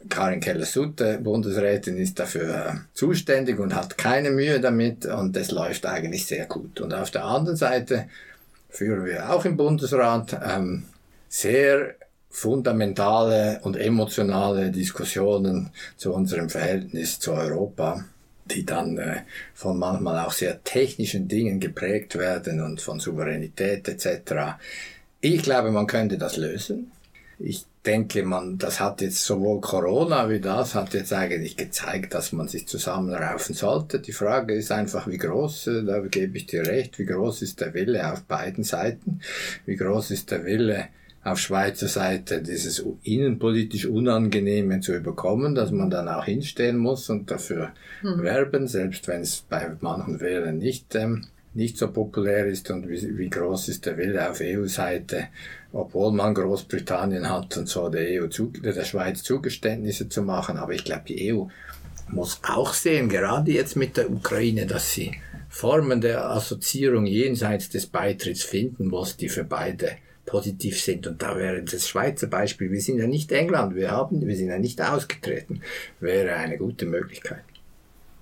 Karin 0.08 0.40
Keller-Sutte, 0.40 1.20
Bundesrätin, 1.22 1.98
ist 1.98 2.20
dafür 2.20 2.86
zuständig 2.94 3.60
und 3.60 3.76
hat 3.76 3.98
keine 3.98 4.32
Mühe 4.32 4.62
damit 4.62 5.06
und 5.06 5.36
es 5.36 5.52
läuft 5.52 5.86
eigentlich 5.86 6.26
sehr 6.26 6.46
gut. 6.46 6.80
Und 6.80 6.94
auf 6.94 7.12
der 7.12 7.26
anderen 7.26 7.58
Seite 7.58 8.08
führen 8.70 9.06
wir 9.06 9.32
auch 9.32 9.46
im 9.46 9.58
Bundesrat 9.58 10.40
ähm, 10.46 10.86
sehr 11.28 11.96
fundamentale 12.30 13.60
und 13.64 13.76
emotionale 13.76 14.72
Diskussionen 14.72 15.72
zu 15.98 16.14
unserem 16.14 16.50
Verhältnis 16.50 17.20
zu 17.20 17.34
Europa, 17.34 18.06
die 18.46 18.66
dann 18.66 18.98
äh, 18.98 19.22
von 19.54 19.78
manchmal 19.78 20.26
auch 20.26 20.32
sehr 20.32 20.64
technischen 20.64 21.28
Dingen 21.28 21.60
geprägt 21.60 22.18
werden 22.18 22.62
und 22.62 22.82
von 22.82 23.00
Souveränität 23.00 23.88
etc. 23.88 24.60
Ich 25.22 25.42
glaube, 25.42 25.72
man 25.72 25.88
könnte 25.88 26.18
das 26.18 26.38
lösen. 26.38 26.92
Ich 27.40 27.66
denke, 27.90 28.24
man, 28.24 28.58
das 28.58 28.80
hat 28.80 29.02
jetzt 29.02 29.24
sowohl 29.24 29.62
Corona 29.62 30.30
wie 30.30 30.40
das 30.40 30.76
hat 30.76 30.94
jetzt 30.94 31.12
eigentlich 31.12 31.58
gezeigt, 31.58 32.14
dass 32.14 32.32
man 32.32 32.48
sich 32.48 32.68
zusammenraufen 32.68 33.56
sollte. 33.56 34.00
Die 34.00 34.12
Frage 34.12 34.54
ist 34.54 34.72
einfach, 34.72 35.08
wie 35.08 35.18
groß, 35.18 35.68
äh, 35.68 35.84
da 35.84 36.00
gebe 36.00 36.38
ich 36.38 36.46
dir 36.46 36.66
recht, 36.68 37.00
wie 37.00 37.06
groß 37.06 37.42
ist 37.42 37.62
der 37.62 37.74
Wille 37.74 38.12
auf 38.12 38.24
beiden 38.24 38.64
Seiten? 38.64 39.22
Wie 39.66 39.76
groß 39.76 40.12
ist 40.12 40.30
der 40.30 40.46
Wille 40.46 40.90
auf 41.24 41.40
Schweizer 41.40 41.88
Seite, 41.88 42.42
dieses 42.42 42.86
innenpolitisch 43.04 43.86
Unangenehme 43.86 44.80
zu 44.80 44.96
überkommen, 44.96 45.56
dass 45.56 45.72
man 45.72 45.90
dann 45.90 46.08
auch 46.08 46.26
hinstehen 46.26 46.78
muss 46.78 47.10
und 47.10 47.30
dafür 47.30 47.72
hm. 48.02 48.22
werben, 48.22 48.68
selbst 48.68 49.08
wenn 49.08 49.22
es 49.22 49.44
bei 49.50 49.72
manchen 49.82 50.20
Wählern 50.22 50.60
nicht 50.60 50.96
ähm, 50.96 51.26
nicht 51.54 51.78
so 51.78 51.92
populär 51.92 52.46
ist 52.46 52.70
und 52.70 52.88
wie, 52.88 53.18
wie 53.18 53.30
groß 53.30 53.70
ist 53.70 53.86
der 53.86 53.98
Wille 53.98 54.30
auf 54.30 54.40
EU-Seite, 54.42 55.28
obwohl 55.74 56.12
man 56.12 56.34
Großbritannien 56.34 57.30
hat 57.30 57.58
und 57.58 57.68
so 57.68 57.90
der 57.90 58.24
EU 58.24 58.28
zu, 58.28 58.48
der 58.48 58.84
Schweiz 58.84 59.24
Zugeständnisse 59.24 60.10
zu 60.10 60.22
machen. 60.22 60.58
Aber 60.58 60.74
ich 60.74 60.84
glaube, 60.84 61.04
die 61.08 61.34
EU 61.34 61.46
muss 62.12 62.40
auch 62.44 62.74
sehen, 62.74 63.10
gerade 63.10 63.52
jetzt 63.52 63.76
mit 63.76 63.98
der 63.98 64.10
Ukraine, 64.10 64.66
dass 64.66 64.92
sie 64.92 65.12
Formen 65.50 66.02
der 66.02 66.30
Assoziierung 66.30 67.06
jenseits 67.06 67.70
des 67.70 67.88
Beitritts 67.88 68.44
finden 68.44 68.88
muss, 68.88 69.18
die 69.18 69.30
für 69.30 69.44
beide 69.44 69.98
positiv 70.26 70.80
sind. 70.80 71.08
Und 71.08 71.22
da 71.24 71.36
wäre 71.36 71.64
das 71.64 71.88
Schweizer 71.88 72.28
Beispiel, 72.28 72.72
wir 72.72 72.82
sind 72.82 73.00
ja 73.00 73.08
nicht 73.08 73.32
England, 73.32 73.76
wir 73.76 73.90
haben, 73.90 74.26
wir 74.26 74.36
sind 74.36 74.50
ja 74.50 74.60
nicht 74.60 74.80
ausgetreten, 74.80 75.62
wäre 76.00 76.36
eine 76.36 76.58
gute 76.58 76.86
Möglichkeit. 76.86 77.44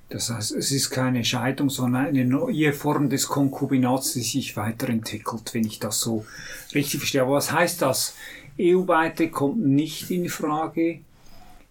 Das 0.09 0.29
heißt, 0.29 0.51
es 0.53 0.71
ist 0.71 0.89
keine 0.89 1.25
Scheidung, 1.25 1.69
sondern 1.69 2.07
eine 2.07 2.23
neue 2.23 2.71
Form 2.71 3.09
des 3.09 3.27
Konkubinats, 3.27 4.13
die 4.13 4.21
sich 4.21 4.55
weiterentwickelt, 4.55 5.53
wenn 5.53 5.65
ich 5.65 5.79
das 5.79 5.99
so 5.99 6.25
richtig 6.73 7.01
verstehe. 7.01 7.23
Aber 7.23 7.33
was 7.33 7.51
heißt 7.51 7.81
das? 7.81 8.15
EU-weite 8.59 9.29
kommt 9.29 9.65
nicht 9.65 10.09
in 10.09 10.29
Frage. 10.29 11.01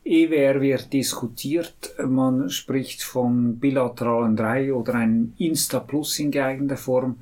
EWR 0.05 0.61
wird 0.61 0.93
diskutiert. 0.93 1.95
Man 2.07 2.51
spricht 2.51 3.03
von 3.03 3.59
bilateralen 3.59 4.37
drei 4.37 4.73
oder 4.73 4.95
einem 4.95 5.33
Insta-Plus 5.39 6.19
in 6.21 6.31
geeigneter 6.31 6.77
Form. 6.77 7.17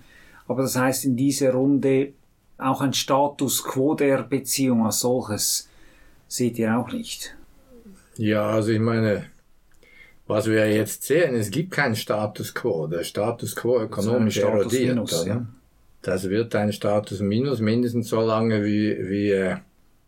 Aber 0.48 0.62
das 0.62 0.76
heißt 0.76 1.04
in 1.06 1.16
dieser 1.16 1.52
Runde 1.52 2.12
auch 2.58 2.80
ein 2.80 2.92
Status 2.92 3.62
quo 3.64 3.94
der 3.94 4.22
Beziehung 4.22 4.84
als 4.84 5.00
solches 5.00 5.68
seht 6.28 6.58
ihr 6.58 6.76
auch 6.76 6.92
nicht. 6.92 7.34
Ja, 8.16 8.46
also 8.46 8.70
ich 8.70 8.80
meine, 8.80 9.26
was 10.26 10.46
wir 10.46 10.70
jetzt 10.72 11.02
sehen, 11.02 11.34
es 11.34 11.50
gibt 11.50 11.70
keinen 11.70 11.96
Status 11.96 12.54
quo. 12.54 12.86
Der 12.86 13.04
Status 13.04 13.54
quo 13.54 13.80
ökonomisch 13.80 14.36
Status 14.36 14.72
erodiert. 14.72 14.94
Minus, 14.94 15.26
ja. 15.26 15.46
Das 16.02 16.28
wird 16.28 16.54
ein 16.54 16.72
Status 16.72 17.20
minus 17.20 17.60
mindestens 17.60 18.08
so 18.08 18.20
lange 18.20 18.64
wie, 18.64 19.08
wie 19.08 19.30
äh, 19.30 19.56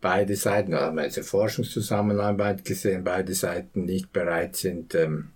beide 0.01 0.35
Seiten, 0.35 0.71
da 0.71 0.81
haben 0.81 0.97
wir 0.97 1.03
jetzt 1.03 1.17
eine 1.17 1.25
Forschungszusammenarbeit 1.25 2.65
gesehen, 2.65 3.03
beide 3.03 3.33
Seiten 3.33 3.85
nicht 3.85 4.13
bereit 4.13 4.55
sind, 4.55 4.93
ähm, 4.95 5.29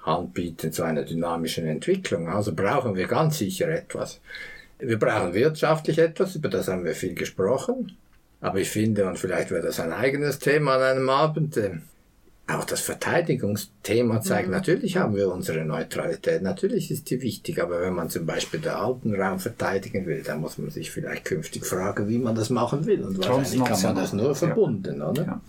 Hand 0.00 0.34
bieten 0.34 0.72
zu 0.72 0.82
einer 0.82 1.02
dynamischen 1.02 1.66
Entwicklung. 1.66 2.28
Also 2.28 2.54
brauchen 2.54 2.94
wir 2.94 3.06
ganz 3.06 3.38
sicher 3.38 3.68
etwas. 3.68 4.20
Wir 4.78 4.98
brauchen 4.98 5.34
wirtschaftlich 5.34 5.98
etwas, 5.98 6.36
über 6.36 6.48
das 6.48 6.68
haben 6.68 6.84
wir 6.84 6.94
viel 6.94 7.14
gesprochen. 7.14 7.96
Aber 8.40 8.58
ich 8.58 8.68
finde, 8.68 9.06
und 9.06 9.18
vielleicht 9.18 9.50
wäre 9.50 9.62
das 9.62 9.80
ein 9.80 9.92
eigenes 9.92 10.38
Thema 10.38 10.74
an 10.74 10.82
einem 10.82 11.08
Abend, 11.08 11.56
äh, 11.56 11.78
auch 12.46 12.64
das 12.64 12.80
Verteidigungsthema 12.80 14.20
zeigt, 14.20 14.48
mhm. 14.48 14.54
natürlich 14.54 14.98
haben 14.98 15.16
wir 15.16 15.32
unsere 15.32 15.64
Neutralität, 15.64 16.42
natürlich 16.42 16.90
ist 16.90 17.08
die 17.08 17.22
wichtig, 17.22 17.62
aber 17.62 17.80
wenn 17.80 17.94
man 17.94 18.10
zum 18.10 18.26
Beispiel 18.26 18.60
den 18.60 18.72
alten 18.72 19.14
Raum 19.14 19.38
verteidigen 19.38 20.04
will, 20.06 20.22
dann 20.22 20.40
muss 20.40 20.58
man 20.58 20.70
sich 20.70 20.90
vielleicht 20.90 21.24
künftig 21.24 21.64
fragen, 21.64 22.08
wie 22.08 22.18
man 22.18 22.34
das 22.34 22.50
machen 22.50 22.84
will. 22.84 23.02
Und 23.02 23.18
wahrscheinlich 23.18 23.64
kann 23.64 23.82
man 23.82 23.96
das 23.96 24.12
nur 24.12 24.34
verbunden, 24.34 24.98
ja. 24.98 25.08
oder? 25.08 25.24
Ja. 25.24 25.40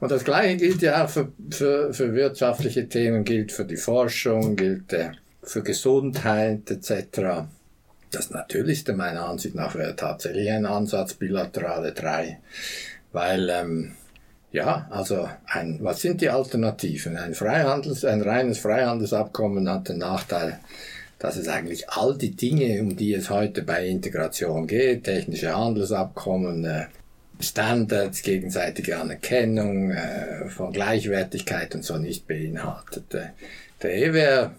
Und 0.00 0.10
das 0.10 0.24
Gleiche 0.24 0.56
gilt 0.56 0.82
ja 0.82 1.04
auch 1.04 1.08
für, 1.08 1.32
für, 1.50 1.94
für 1.94 2.12
wirtschaftliche 2.12 2.88
Themen, 2.88 3.24
gilt 3.24 3.52
für 3.52 3.64
die 3.64 3.76
Forschung, 3.76 4.56
gilt 4.56 4.92
äh, 4.92 5.12
für 5.42 5.62
Gesundheit 5.62 6.70
etc. 6.70 7.46
Das 8.10 8.30
Natürlichste 8.30 8.94
meiner 8.94 9.26
Ansicht 9.28 9.54
nach 9.54 9.74
wäre 9.74 9.96
tatsächlich 9.96 10.50
ein 10.50 10.66
Ansatz 10.66 11.14
bilaterale 11.14 11.92
drei, 11.92 12.40
weil 13.12 13.48
ähm, 13.48 13.92
ja, 14.56 14.86
also 14.88 15.28
ein, 15.48 15.80
was 15.82 16.00
sind 16.00 16.22
die 16.22 16.30
Alternativen? 16.30 17.18
Ein 17.18 17.34
Freihandels, 17.34 18.06
ein 18.06 18.22
reines 18.22 18.58
Freihandelsabkommen 18.58 19.68
hat 19.68 19.90
den 19.90 19.98
Nachteil, 19.98 20.60
dass 21.18 21.36
es 21.36 21.46
eigentlich 21.46 21.90
all 21.90 22.16
die 22.16 22.34
Dinge, 22.34 22.80
um 22.80 22.96
die 22.96 23.12
es 23.12 23.28
heute 23.28 23.60
bei 23.60 23.86
Integration 23.86 24.66
geht, 24.66 25.04
technische 25.04 25.54
Handelsabkommen, 25.54 26.64
äh, 26.64 26.86
Standards, 27.38 28.22
gegenseitige 28.22 28.96
Anerkennung 28.96 29.90
äh, 29.90 30.48
von 30.48 30.72
Gleichwertigkeit 30.72 31.74
und 31.74 31.84
so 31.84 31.98
nicht 31.98 32.26
beinhaltet. 32.26 33.12
Der 33.82 33.94
EWR 33.94 34.52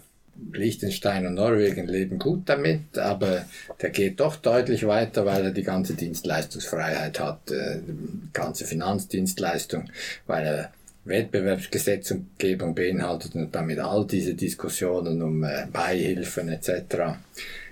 Liechtenstein 0.52 1.26
und 1.26 1.34
Norwegen 1.34 1.86
leben 1.86 2.18
gut 2.18 2.42
damit, 2.48 2.96
aber 2.98 3.44
der 3.80 3.90
geht 3.90 4.20
doch 4.20 4.36
deutlich 4.36 4.86
weiter, 4.86 5.26
weil 5.26 5.44
er 5.44 5.50
die 5.50 5.62
ganze 5.62 5.94
Dienstleistungsfreiheit 5.94 7.20
hat, 7.20 7.50
äh, 7.50 7.78
die 7.86 8.32
ganze 8.32 8.64
Finanzdienstleistung, 8.64 9.90
weil 10.26 10.46
er 10.46 10.72
Wettbewerbsgesetzgebung 11.04 12.74
beinhaltet 12.74 13.34
und 13.34 13.54
damit 13.54 13.78
all 13.78 14.06
diese 14.06 14.34
Diskussionen 14.34 15.22
um 15.22 15.44
äh, 15.44 15.66
Beihilfen 15.72 16.48
etc. 16.48 17.16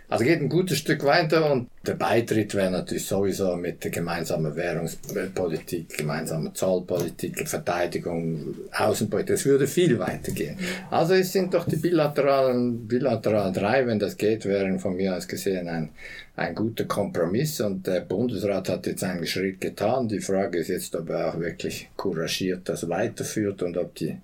Also 0.09 0.25
geht 0.25 0.41
ein 0.41 0.49
gutes 0.49 0.79
Stück 0.79 1.03
weiter 1.05 1.51
und 1.51 1.69
der 1.85 1.95
Beitritt 1.95 2.55
wäre 2.55 2.71
natürlich 2.71 3.07
sowieso 3.07 3.57
mit 3.57 3.83
der 3.83 3.91
gemeinsamen 3.91 4.55
Währungspolitik, 4.55 5.99
gemeinsamer 5.99 6.55
Zollpolitik, 6.55 7.49
Verteidigung, 7.49 8.55
Außenpolitik, 8.73 9.35
das 9.35 9.45
würde 9.45 9.67
viel 9.67 9.99
weitergehen. 9.99 10.57
Also 10.91 11.15
es 11.15 11.33
sind 11.33 11.55
doch 11.55 11.67
die 11.67 11.77
bilateralen, 11.77 12.87
bilateralen 12.87 13.53
drei, 13.53 13.85
wenn 13.87 13.99
das 13.99 14.17
geht, 14.17 14.45
wären 14.45 14.79
von 14.79 14.95
mir 14.95 15.17
aus 15.17 15.27
gesehen 15.27 15.69
ein, 15.69 15.89
ein 16.37 16.55
guter 16.55 16.85
Kompromiss 16.85 17.61
und 17.61 17.85
der 17.89 18.01
Bundesrat 18.01 18.69
hat 18.69 18.87
jetzt 18.87 19.03
einen 19.03 19.27
Schritt 19.27 19.61
getan. 19.61 20.07
Die 20.07 20.21
Frage 20.21 20.59
ist 20.59 20.69
jetzt, 20.69 20.95
ob 20.95 21.11
er 21.11 21.35
auch 21.35 21.41
wirklich 21.41 21.89
couragiert 21.97 22.69
das 22.69 22.89
weiterführt 22.89 23.61
und 23.63 23.77
ob 23.77 23.97
die 23.97 24.17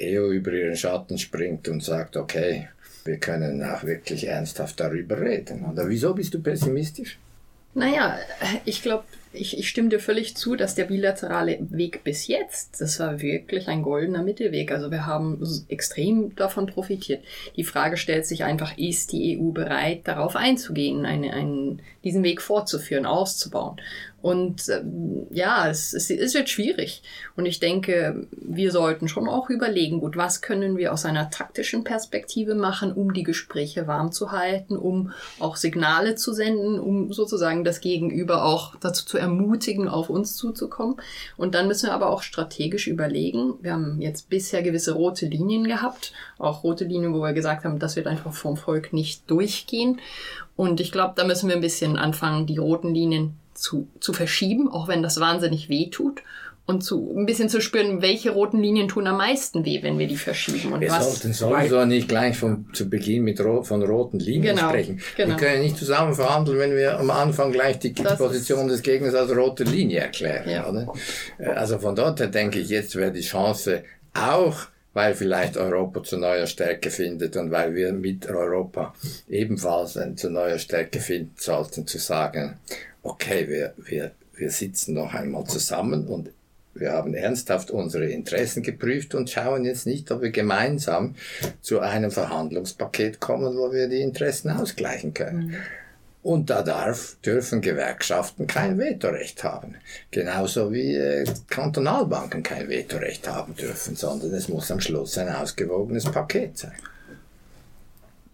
EU 0.00 0.30
über 0.30 0.52
ihren 0.52 0.76
Schatten 0.76 1.18
springt 1.18 1.68
und 1.68 1.82
sagt, 1.82 2.16
okay, 2.16 2.68
wir 3.06 3.18
können 3.18 3.62
auch 3.62 3.84
wirklich 3.84 4.26
ernsthaft 4.26 4.80
darüber 4.80 5.20
reden. 5.20 5.64
Oder 5.64 5.88
wieso 5.88 6.14
bist 6.14 6.34
du 6.34 6.42
pessimistisch? 6.42 7.18
Naja, 7.74 8.18
ich 8.64 8.82
glaube, 8.82 9.04
ich, 9.36 9.58
ich 9.58 9.68
stimme 9.68 9.88
dir 9.88 10.00
völlig 10.00 10.36
zu, 10.36 10.56
dass 10.56 10.74
der 10.74 10.84
bilaterale 10.84 11.58
Weg 11.70 12.04
bis 12.04 12.26
jetzt, 12.26 12.80
das 12.80 12.98
war 13.00 13.20
wirklich 13.20 13.68
ein 13.68 13.82
goldener 13.82 14.22
Mittelweg. 14.22 14.72
Also 14.72 14.90
wir 14.90 15.06
haben 15.06 15.42
extrem 15.68 16.34
davon 16.36 16.66
profitiert. 16.66 17.24
Die 17.56 17.64
Frage 17.64 17.96
stellt 17.96 18.26
sich 18.26 18.44
einfach, 18.44 18.76
ist 18.78 19.12
die 19.12 19.38
EU 19.38 19.50
bereit, 19.52 20.00
darauf 20.04 20.36
einzugehen, 20.36 21.06
eine, 21.06 21.32
einen, 21.32 21.82
diesen 22.04 22.22
Weg 22.22 22.42
fortzuführen, 22.42 23.06
auszubauen? 23.06 23.80
Und 24.26 24.68
ähm, 24.70 25.28
ja, 25.30 25.68
es, 25.68 25.94
es, 25.94 26.10
es 26.10 26.34
wird 26.34 26.48
schwierig. 26.48 27.02
Und 27.36 27.46
ich 27.46 27.60
denke, 27.60 28.26
wir 28.32 28.72
sollten 28.72 29.06
schon 29.06 29.28
auch 29.28 29.50
überlegen, 29.50 30.00
gut, 30.00 30.16
was 30.16 30.40
können 30.40 30.76
wir 30.76 30.92
aus 30.92 31.04
einer 31.04 31.30
taktischen 31.30 31.84
Perspektive 31.84 32.56
machen, 32.56 32.92
um 32.92 33.12
die 33.12 33.22
Gespräche 33.22 33.86
warm 33.86 34.10
zu 34.10 34.32
halten, 34.32 34.76
um 34.76 35.12
auch 35.38 35.54
Signale 35.54 36.16
zu 36.16 36.32
senden, 36.32 36.80
um 36.80 37.12
sozusagen 37.12 37.62
das 37.62 37.80
Gegenüber 37.80 38.44
auch 38.44 38.74
dazu 38.80 39.04
zu 39.04 39.16
ermutigen, 39.16 39.25
auf 39.88 40.10
uns 40.10 40.36
zuzukommen. 40.36 40.96
Und 41.36 41.54
dann 41.54 41.68
müssen 41.68 41.86
wir 41.86 41.94
aber 41.94 42.10
auch 42.10 42.22
strategisch 42.22 42.86
überlegen. 42.86 43.54
Wir 43.60 43.72
haben 43.72 44.00
jetzt 44.00 44.28
bisher 44.28 44.62
gewisse 44.62 44.92
rote 44.92 45.26
Linien 45.26 45.64
gehabt, 45.64 46.12
auch 46.38 46.64
rote 46.64 46.84
Linien, 46.84 47.14
wo 47.14 47.20
wir 47.20 47.32
gesagt 47.32 47.64
haben, 47.64 47.78
das 47.78 47.96
wird 47.96 48.06
einfach 48.06 48.32
vom 48.32 48.56
Volk 48.56 48.92
nicht 48.92 49.30
durchgehen. 49.30 50.00
Und 50.56 50.80
ich 50.80 50.92
glaube, 50.92 51.14
da 51.16 51.24
müssen 51.24 51.48
wir 51.48 51.56
ein 51.56 51.62
bisschen 51.62 51.96
anfangen, 51.96 52.46
die 52.46 52.58
roten 52.58 52.94
Linien 52.94 53.34
zu, 53.54 53.88
zu 54.00 54.12
verschieben, 54.12 54.70
auch 54.70 54.88
wenn 54.88 55.02
das 55.02 55.20
wahnsinnig 55.20 55.68
weh 55.68 55.88
tut 55.88 56.22
und 56.66 56.82
zu, 56.82 57.14
ein 57.16 57.26
bisschen 57.26 57.48
zu 57.48 57.60
spüren, 57.60 58.02
welche 58.02 58.30
roten 58.30 58.58
Linien 58.60 58.88
tun 58.88 59.06
am 59.06 59.18
meisten 59.18 59.64
weh, 59.64 59.82
wenn 59.82 59.98
wir 59.98 60.08
die 60.08 60.16
verschieben. 60.16 60.72
Und 60.72 60.80
wir 60.80 60.90
was 60.90 61.20
sollten 61.20 61.32
sowieso 61.32 61.84
nicht 61.84 62.08
gleich 62.08 62.36
von, 62.36 62.66
zu 62.72 62.88
Beginn 62.90 63.22
mit 63.22 63.40
ro 63.40 63.62
von 63.62 63.82
roten 63.84 64.18
Linien 64.18 64.56
Genau, 64.56 64.68
sprechen. 64.70 65.00
genau. 65.16 65.30
Wir 65.30 65.36
können 65.36 65.62
nicht 65.62 65.76
zusammen 65.76 66.14
verhandeln, 66.14 66.58
wenn 66.58 66.74
wir 66.74 66.98
am 66.98 67.10
Anfang 67.10 67.52
gleich 67.52 67.78
die 67.78 67.94
Das 67.94 68.18
Position 68.18 68.66
des 68.66 68.82
Gegners 68.82 69.14
als 69.14 69.30
rote 69.34 69.62
Linie 69.64 70.00
erklären. 70.00 70.48
Ja. 70.50 70.68
Oder? 70.68 70.92
Äh, 71.38 71.46
Also 71.50 71.78
von 71.78 71.94
dort 71.94 72.18
her 72.20 72.26
denke 72.28 72.58
ich, 72.58 72.68
jetzt 72.68 72.96
wäre 72.96 73.12
die 73.12 73.20
Chance 73.20 73.84
auch, 74.14 74.56
weil 74.92 75.14
vielleicht 75.14 75.56
Europa 75.56 76.02
zu 76.02 76.16
neuer 76.16 76.46
Stärke 76.46 76.90
findet 76.90 77.36
und 77.36 77.50
weil 77.50 77.74
wir 77.74 77.92
mit 77.92 78.26
Europa 78.28 78.94
ebenfalls 79.28 79.98
zu 80.16 80.30
neuer 80.30 80.58
Stärke 80.58 80.98
finden 81.00 81.34
sollten, 81.36 81.86
zu 81.86 81.98
sagen, 81.98 82.56
okay, 83.02 83.46
wir, 83.48 83.74
wir, 83.76 84.10
wir 84.34 84.50
sitzen 84.50 84.94
noch 84.94 85.14
einmal 85.14 85.44
zusammen 85.44 86.06
und 86.08 86.30
wir 86.78 86.92
haben 86.92 87.14
ernsthaft 87.14 87.70
unsere 87.70 88.06
Interessen 88.06 88.62
geprüft 88.62 89.14
und 89.14 89.30
schauen 89.30 89.64
jetzt 89.64 89.86
nicht, 89.86 90.10
ob 90.10 90.22
wir 90.22 90.30
gemeinsam 90.30 91.14
zu 91.60 91.80
einem 91.80 92.10
Verhandlungspaket 92.10 93.20
kommen, 93.20 93.56
wo 93.56 93.72
wir 93.72 93.88
die 93.88 94.00
Interessen 94.00 94.50
ausgleichen 94.50 95.14
können. 95.14 95.56
Und 96.22 96.50
da 96.50 96.62
darf, 96.62 97.16
dürfen 97.24 97.60
Gewerkschaften 97.60 98.48
kein 98.48 98.78
Vetorecht 98.78 99.44
haben. 99.44 99.76
Genauso 100.10 100.72
wie 100.72 100.96
äh, 100.96 101.24
Kantonalbanken 101.48 102.42
kein 102.42 102.68
Vetorecht 102.68 103.28
haben 103.28 103.54
dürfen, 103.54 103.94
sondern 103.94 104.34
es 104.34 104.48
muss 104.48 104.72
am 104.72 104.80
Schluss 104.80 105.16
ein 105.18 105.28
ausgewogenes 105.28 106.06
Paket 106.06 106.58
sein. 106.58 106.72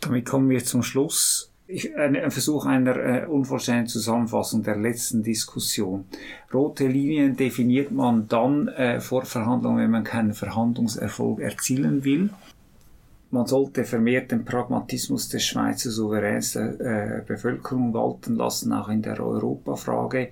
Damit 0.01 0.25
kommen 0.25 0.49
wir 0.49 0.65
zum 0.65 0.83
Schluss. 0.83 1.52
Ein 1.97 2.31
Versuch 2.31 2.67
einer 2.67 2.97
äh, 2.97 3.27
unvollständigen 3.27 3.89
Zusammenfassung 3.89 4.63
der 4.63 4.77
letzten 4.77 5.23
Diskussion. 5.23 6.05
Rote 6.53 6.87
Linien 6.87 7.37
definiert 7.37 7.91
man 7.91 8.29
dann 8.29 8.69
äh, 8.69 9.01
vor 9.01 9.25
Verhandlungen, 9.25 9.79
wenn 9.79 9.91
man 9.91 10.05
keinen 10.05 10.35
Verhandlungserfolg 10.35 11.41
erzielen 11.41 12.05
will. 12.05 12.31
Man 13.31 13.47
sollte 13.47 13.85
vermehrt 13.85 14.31
den 14.31 14.45
Pragmatismus 14.45 15.31
des 15.31 15.47
Schweizer 15.47 15.91
Souveräns 15.91 16.53
der 16.53 16.81
äh, 16.81 17.23
Bevölkerung 17.27 17.95
walten 17.95 18.37
lassen, 18.37 18.75
auch 18.75 18.91
in 18.91 19.01
der 19.01 19.19
Europafrage, 19.19 20.29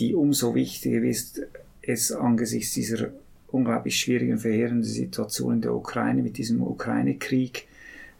die 0.00 0.14
umso 0.14 0.54
wichtiger 0.56 1.02
ist, 1.02 1.40
es 1.80 2.10
angesichts 2.10 2.74
dieser 2.74 3.10
unglaublich 3.46 3.98
schwierigen, 4.00 4.38
verheerenden 4.38 4.82
Situation 4.82 5.54
in 5.54 5.60
der 5.62 5.74
Ukraine 5.74 6.22
mit 6.22 6.38
diesem 6.38 6.60
Ukraine-Krieg 6.60 7.68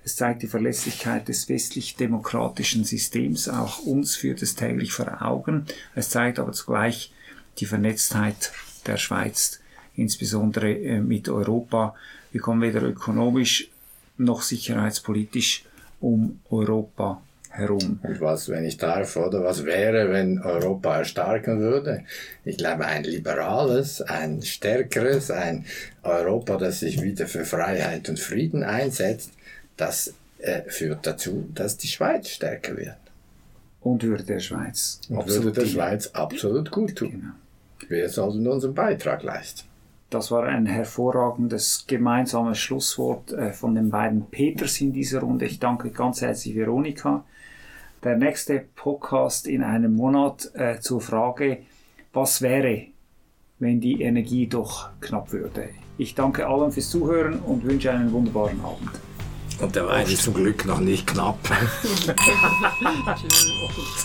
es 0.05 0.17
zeigt 0.17 0.43
die 0.43 0.47
Verlässlichkeit 0.47 1.29
des 1.29 1.49
westlich-demokratischen 1.49 2.85
Systems, 2.85 3.49
auch 3.49 3.81
uns 3.81 4.17
führt 4.17 4.43
es 4.43 4.55
täglich 4.55 4.93
vor 4.93 5.23
Augen. 5.23 5.67
Es 5.95 6.11
zeigt 6.11 6.39
aber 6.39 6.53
zugleich 6.53 7.13
die 7.59 7.67
Vernetztheit 7.67 8.53
der 8.87 8.97
Schweiz, 8.97 9.61
insbesondere 9.95 10.73
äh, 10.73 11.01
mit 11.01 11.29
Europa. 11.29 11.95
Wir 12.33 12.41
kommen 12.41 12.63
weder 12.63 12.83
ökonomisch 12.83 13.69
noch 14.17 14.43
sicherheitspolitisch 14.43 15.65
um 16.01 16.41
Europa 16.51 17.21
herum. 17.51 18.01
Und 18.03 18.21
was, 18.21 18.49
wenn 18.49 18.65
ich 18.65 18.77
darf, 18.77 19.17
oder 19.17 19.43
was 19.43 19.65
wäre, 19.65 20.11
wenn 20.11 20.39
Europa 20.41 20.99
erstarken 20.99 21.61
würde? 21.61 22.05
Ich 22.45 22.57
glaube, 22.57 22.87
ein 22.87 23.05
liberales, 23.05 24.01
ein 24.03 24.43
stärkeres, 24.43 25.31
ein 25.31 25.65
Europa, 26.03 26.57
das 26.57 26.81
sich 26.81 27.03
wieder 27.03 27.27
für 27.27 27.45
Freiheit 27.45 28.09
und 28.09 28.21
Frieden 28.21 28.63
einsetzt, 28.63 29.33
das 29.79 30.15
äh, 30.39 30.63
führt 30.69 31.07
dazu, 31.07 31.49
dass 31.55 31.79
die 31.79 31.89
Schweiz 31.89 32.29
stärker 32.29 32.77
wird. 32.77 32.97
Und 33.81 34.03
würde 34.03 34.25
der 34.25 34.41
Schweiz 34.41 35.01
Und 35.09 35.27
würde 35.29 35.53
der. 35.53 35.67
Schweiz 35.67 36.09
absolut 36.09 36.71
gut 36.71 36.97
tun. 36.97 37.11
Genau. 37.11 37.91
Wir 37.91 38.09
sollten 38.09 38.47
unseren 38.47 38.75
Beitrag 38.75 39.23
leisten. 39.23 39.67
Das 40.11 40.31
war 40.31 40.45
ein 40.45 40.67
hervorragendes 40.67 41.85
gemeinsames 41.87 42.59
Schlusswort 42.59 43.33
äh, 43.33 43.53
von 43.53 43.75
den 43.75 43.91
beiden 43.91 44.27
Peters 44.27 44.81
in 44.81 44.93
dieser 44.93 45.21
Runde. 45.21 45.47
Ich 45.47 45.59
danke 45.59 45.91
ganz 45.91 46.23
herzlich 46.23 46.57
Veronika. 46.57 47.25
Der 48.03 48.17
nächste 48.17 48.65
Podcast 48.75 49.47
in 49.47 49.63
einem 49.63 49.95
Monat 49.95 50.51
äh, 50.55 50.81
zur 50.81 51.01
Frage, 51.01 51.59
was 52.13 52.43
wäre, 52.43 52.87
wenn 53.59 53.81
die 53.81 54.03
Energie 54.03 54.47
doch 54.47 54.91
knapp 55.01 55.33
würde. 55.33 55.71
Ich 55.99 56.15
danke 56.15 56.47
allen 56.47 56.73
fürs 56.73 56.91
Zuhören 56.91 57.41
und 57.41 57.65
wünsche 57.65 57.91
einen 57.91 58.13
wunderbaren 58.13 58.61
Abend. 58.61 58.91
Und 59.61 59.75
der 59.75 59.87
Wein 59.87 60.07
ist 60.07 60.23
zum 60.23 60.35
Glück 60.35 60.65
noch 60.67 60.79
nicht 60.79 61.07
knapp. 61.07 61.39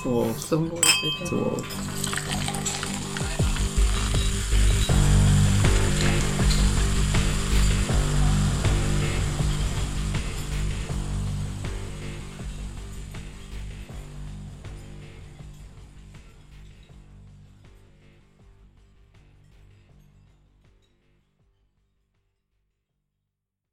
Zum 0.02 0.72
Wohl, 0.72 0.80
bitte. 0.80 1.30
So. 1.30 1.58